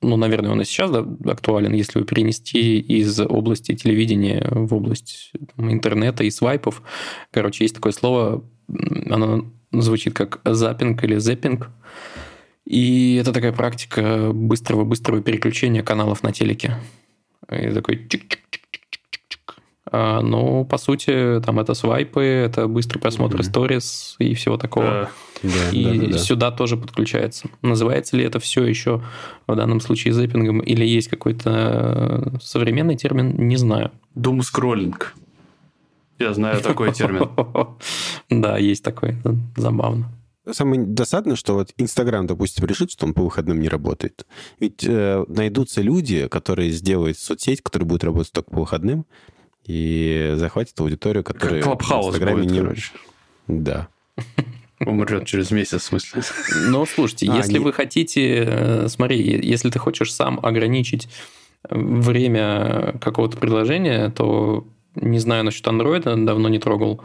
[0.00, 5.32] Ну, наверное, он и сейчас да, актуален, если его перенести из области телевидения в область
[5.56, 6.82] там, интернета и свайпов.
[7.30, 11.70] Короче, есть такое слово, оно звучит как запинг или зеппинг.
[12.66, 16.78] И это такая практика быстрого-быстрого переключения каналов на телеке.
[17.50, 18.63] И такой чик-чик-чик-чик-чик.
[19.90, 25.10] А, ну, по сути, там это свайпы, это быстрый просмотр сторис и всего такого.
[25.42, 26.18] Да, И да, да, да.
[26.18, 27.48] сюда тоже подключается.
[27.60, 29.02] Называется ли это все еще
[29.46, 31.50] в данном случае зэппингом или есть какой-то
[32.34, 33.90] э, современный термин, не знаю.
[34.14, 35.14] Дум скроллинг.
[36.18, 37.28] Я знаю такой термин.
[38.30, 39.16] Да, есть такой.
[39.56, 40.08] Забавно.
[40.50, 44.26] Самое досадное, что вот Инстаграм, допустим, решит, что он по выходным не работает.
[44.60, 49.06] Ведь э, найдутся люди, которые сделают соцсеть, которая будет работать только по выходным,
[49.66, 52.58] и захватит аудиторию, которая Как в Инстаграме будет, не...
[52.60, 52.92] короче.
[53.48, 53.88] Да.
[54.80, 56.22] Умрет через месяц, в смысле.
[56.68, 61.08] Ну, слушайте, А, если не- вы хотите, э, смотри, если ты хочешь сам ограничить
[61.70, 67.00] время какого-то приложения, то не знаю насчет андроида, давно не трогал,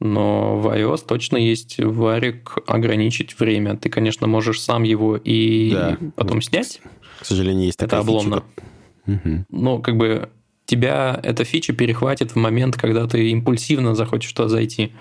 [0.00, 3.76] но в iOS точно есть варик ограничить время.
[3.76, 5.98] Ты, конечно, можешь сам его и Да.
[6.16, 6.80] потом снять,
[7.20, 8.36] К сожалению, есть это такая фича, обломно.
[8.36, 8.64] как-
[9.06, 9.46] Мгм.
[9.50, 10.30] Но как бы
[10.66, 14.92] тебя эта фича перехватит в момент, когда ты импульсивно захочешь туда зайти.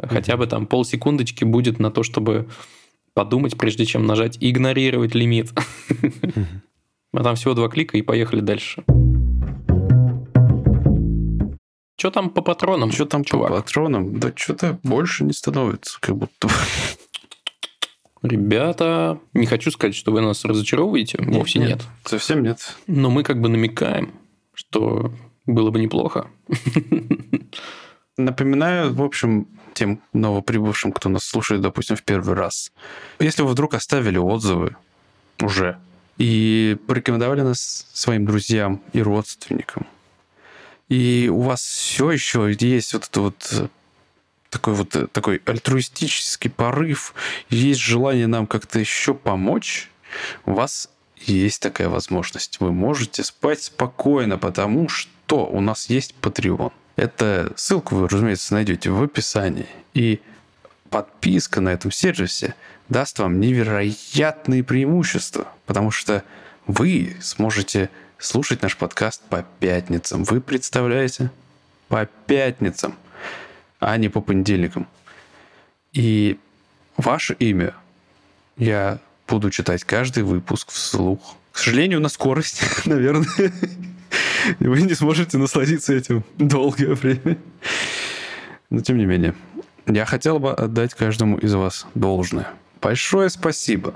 [0.00, 2.48] Хотя бы там полсекундочки будет на то, чтобы
[3.14, 5.52] подумать, прежде чем нажать игнорировать лимит.
[7.12, 8.82] А там всего два клика и поехали дальше.
[11.96, 12.90] Что там по патронам?
[12.90, 13.50] Что там чувак?
[13.50, 14.18] по патронам?
[14.18, 16.48] Да что-то больше не становится, как будто.
[18.22, 21.82] Ребята, не хочу сказать, что вы нас разочаровываете, вовсе нет.
[22.04, 22.76] Совсем нет.
[22.86, 24.12] Но мы как бы намекаем,
[24.54, 25.12] что
[25.46, 26.28] было бы неплохо.
[28.16, 32.72] Напоминаю, в общем, тем новоприбывшим, кто нас слушает, допустим, в первый раз.
[33.18, 34.76] Если вы вдруг оставили отзывы
[35.40, 35.78] уже
[36.16, 39.86] и порекомендовали нас своим друзьям и родственникам,
[40.88, 43.68] и у вас все еще есть вот это вот э,
[44.50, 47.14] такой вот э, такой альтруистический порыв,
[47.48, 49.90] есть желание нам как-то еще помочь,
[50.44, 52.60] вас есть такая возможность.
[52.60, 56.72] Вы можете спать спокойно, потому что у нас есть Patreon.
[56.96, 59.66] Это ссылку вы, разумеется, найдете в описании.
[59.94, 60.20] И
[60.90, 62.54] подписка на этом сервисе
[62.88, 66.22] даст вам невероятные преимущества, потому что
[66.66, 70.24] вы сможете слушать наш подкаст по пятницам.
[70.24, 71.30] Вы представляете?
[71.88, 72.94] По пятницам,
[73.80, 74.86] а не по понедельникам.
[75.92, 76.38] И
[76.96, 77.74] ваше имя
[78.56, 78.98] я
[79.28, 81.36] буду читать каждый выпуск вслух.
[81.52, 83.52] К сожалению, на скорость, наверное.
[84.60, 87.38] Вы не сможете насладиться этим долгое время.
[88.70, 89.34] Но тем не менее,
[89.86, 92.48] я хотел бы отдать каждому из вас должное.
[92.80, 93.94] Большое спасибо.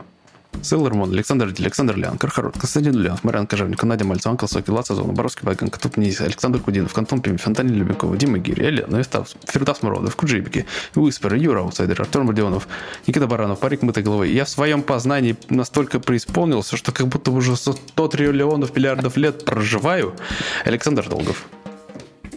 [0.63, 4.95] Селлермон, Александр Диль, Александр Лян, Кархарот, Константин Ульянов, Марьян Кожевник, Надя Мальцев, Анкл Соки, Лаца
[4.95, 9.29] Зона, Боровский Байган, Катуп Низ, Александр Кудинов, Кантон Пими, Фонтанин Любенкова, Дима Гири, Елена Истав,
[9.47, 12.69] Фердас Мородов, Куджибики, Уиспер, Юра Аутсайдер, Артур Мардионов,
[13.07, 14.31] Никита Баранов, Парик Мытой Головой.
[14.31, 20.15] Я в своем познании настолько преисполнился, что как будто уже 100 триллионов миллиардов лет проживаю.
[20.65, 21.45] Александр Долгов.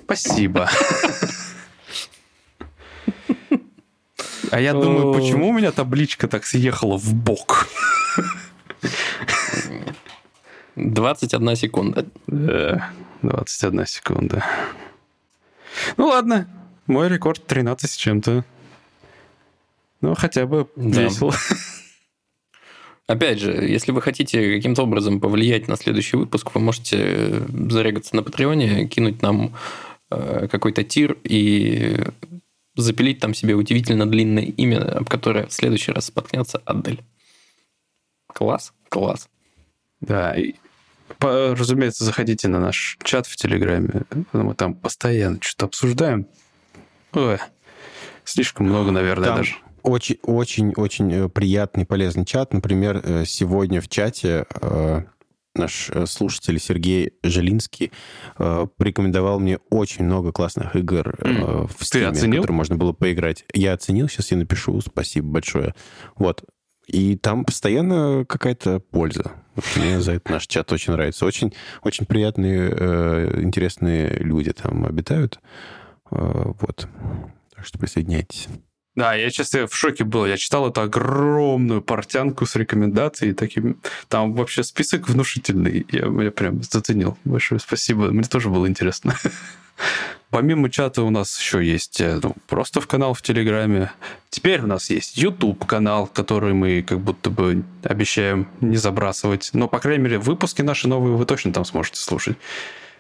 [0.06, 0.70] Спасибо.
[4.52, 7.68] А я думаю, почему у меня табличка так съехала в бок?
[10.76, 12.06] 21 секунда.
[12.28, 12.90] Да,
[13.22, 14.46] 21 секунда.
[15.98, 16.48] Ну ладно,
[16.88, 18.44] мой рекорд 13 с чем-то.
[20.02, 21.04] Ну, хотя бы Да.
[21.04, 21.34] весело.
[23.08, 28.24] Опять же, если вы хотите каким-то образом повлиять на следующий выпуск, вы можете зарегаться на
[28.24, 29.54] Патреоне, кинуть нам
[30.10, 32.00] э, какой-то тир и
[32.76, 37.02] запилить там себе удивительно длинное имя, об которое в следующий раз споткнется Адель.
[38.28, 39.30] Класс, класс.
[40.00, 40.56] Да, и,
[41.20, 44.04] по, разумеется, заходите на наш чат в Телеграме.
[44.34, 46.28] Мы там постоянно что-то обсуждаем.
[47.14, 47.38] Ой,
[48.24, 49.56] слишком много, наверное, Там даже.
[49.84, 52.54] Очень, очень, очень э, приятный, полезный чат.
[52.54, 55.02] Например, э, сегодня в чате э,
[55.56, 57.92] наш э, слушатель Сергей Желинский
[58.38, 62.42] э, порекомендовал мне очень много классных игр э, в Steam, оценил?
[62.42, 63.46] которые можно было поиграть.
[63.54, 65.76] Я оценил, сейчас я напишу, спасибо большое.
[66.16, 66.44] Вот.
[66.88, 69.32] И там постоянно какая-то польза.
[69.76, 71.26] Мне за это наш чат очень нравится.
[71.26, 75.40] Очень, очень приятные, э, интересные люди там обитают.
[76.12, 76.88] Э, вот.
[77.56, 78.48] Так что присоединяйтесь.
[78.96, 80.26] Да, я, честно, в шоке был.
[80.26, 83.34] Я читал эту огромную портянку с рекомендацией.
[83.34, 83.78] Таким...
[84.10, 85.86] Там вообще список внушительный.
[85.92, 87.18] Я, я прям заценил.
[87.24, 88.12] Большое спасибо.
[88.12, 89.16] Мне тоже было интересно.
[90.30, 93.92] Помимо чата у нас еще есть э, ну, просто в канал в Телеграме.
[94.30, 99.52] Теперь у нас есть YouTube канал, который мы как будто бы обещаем не забрасывать.
[99.54, 102.38] Но, по крайней мере, выпуски наши новые вы точно там сможете слушать.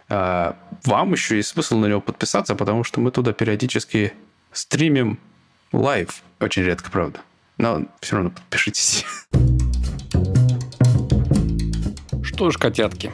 [0.07, 4.13] А, Вам еще есть смысл на него подписаться, потому что мы туда периодически
[4.51, 5.19] стримим
[5.71, 6.23] live.
[6.39, 7.19] Очень редко, правда.
[7.57, 9.05] Но все равно подпишитесь.
[12.23, 13.11] Что ж, котятки,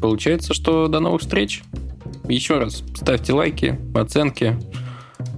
[0.00, 1.62] получается, что до новых встреч.
[2.28, 4.58] Еще раз ставьте лайки, оценки,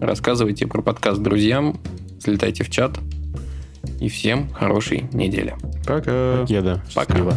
[0.01, 1.81] рассказывайте про подкаст друзьям,
[2.21, 2.99] слетайте в чат.
[4.01, 5.57] И всем хорошей недели.
[5.87, 6.45] Пока.
[6.49, 6.83] Еда.
[6.95, 7.15] Пока.
[7.15, 7.35] Счастливо.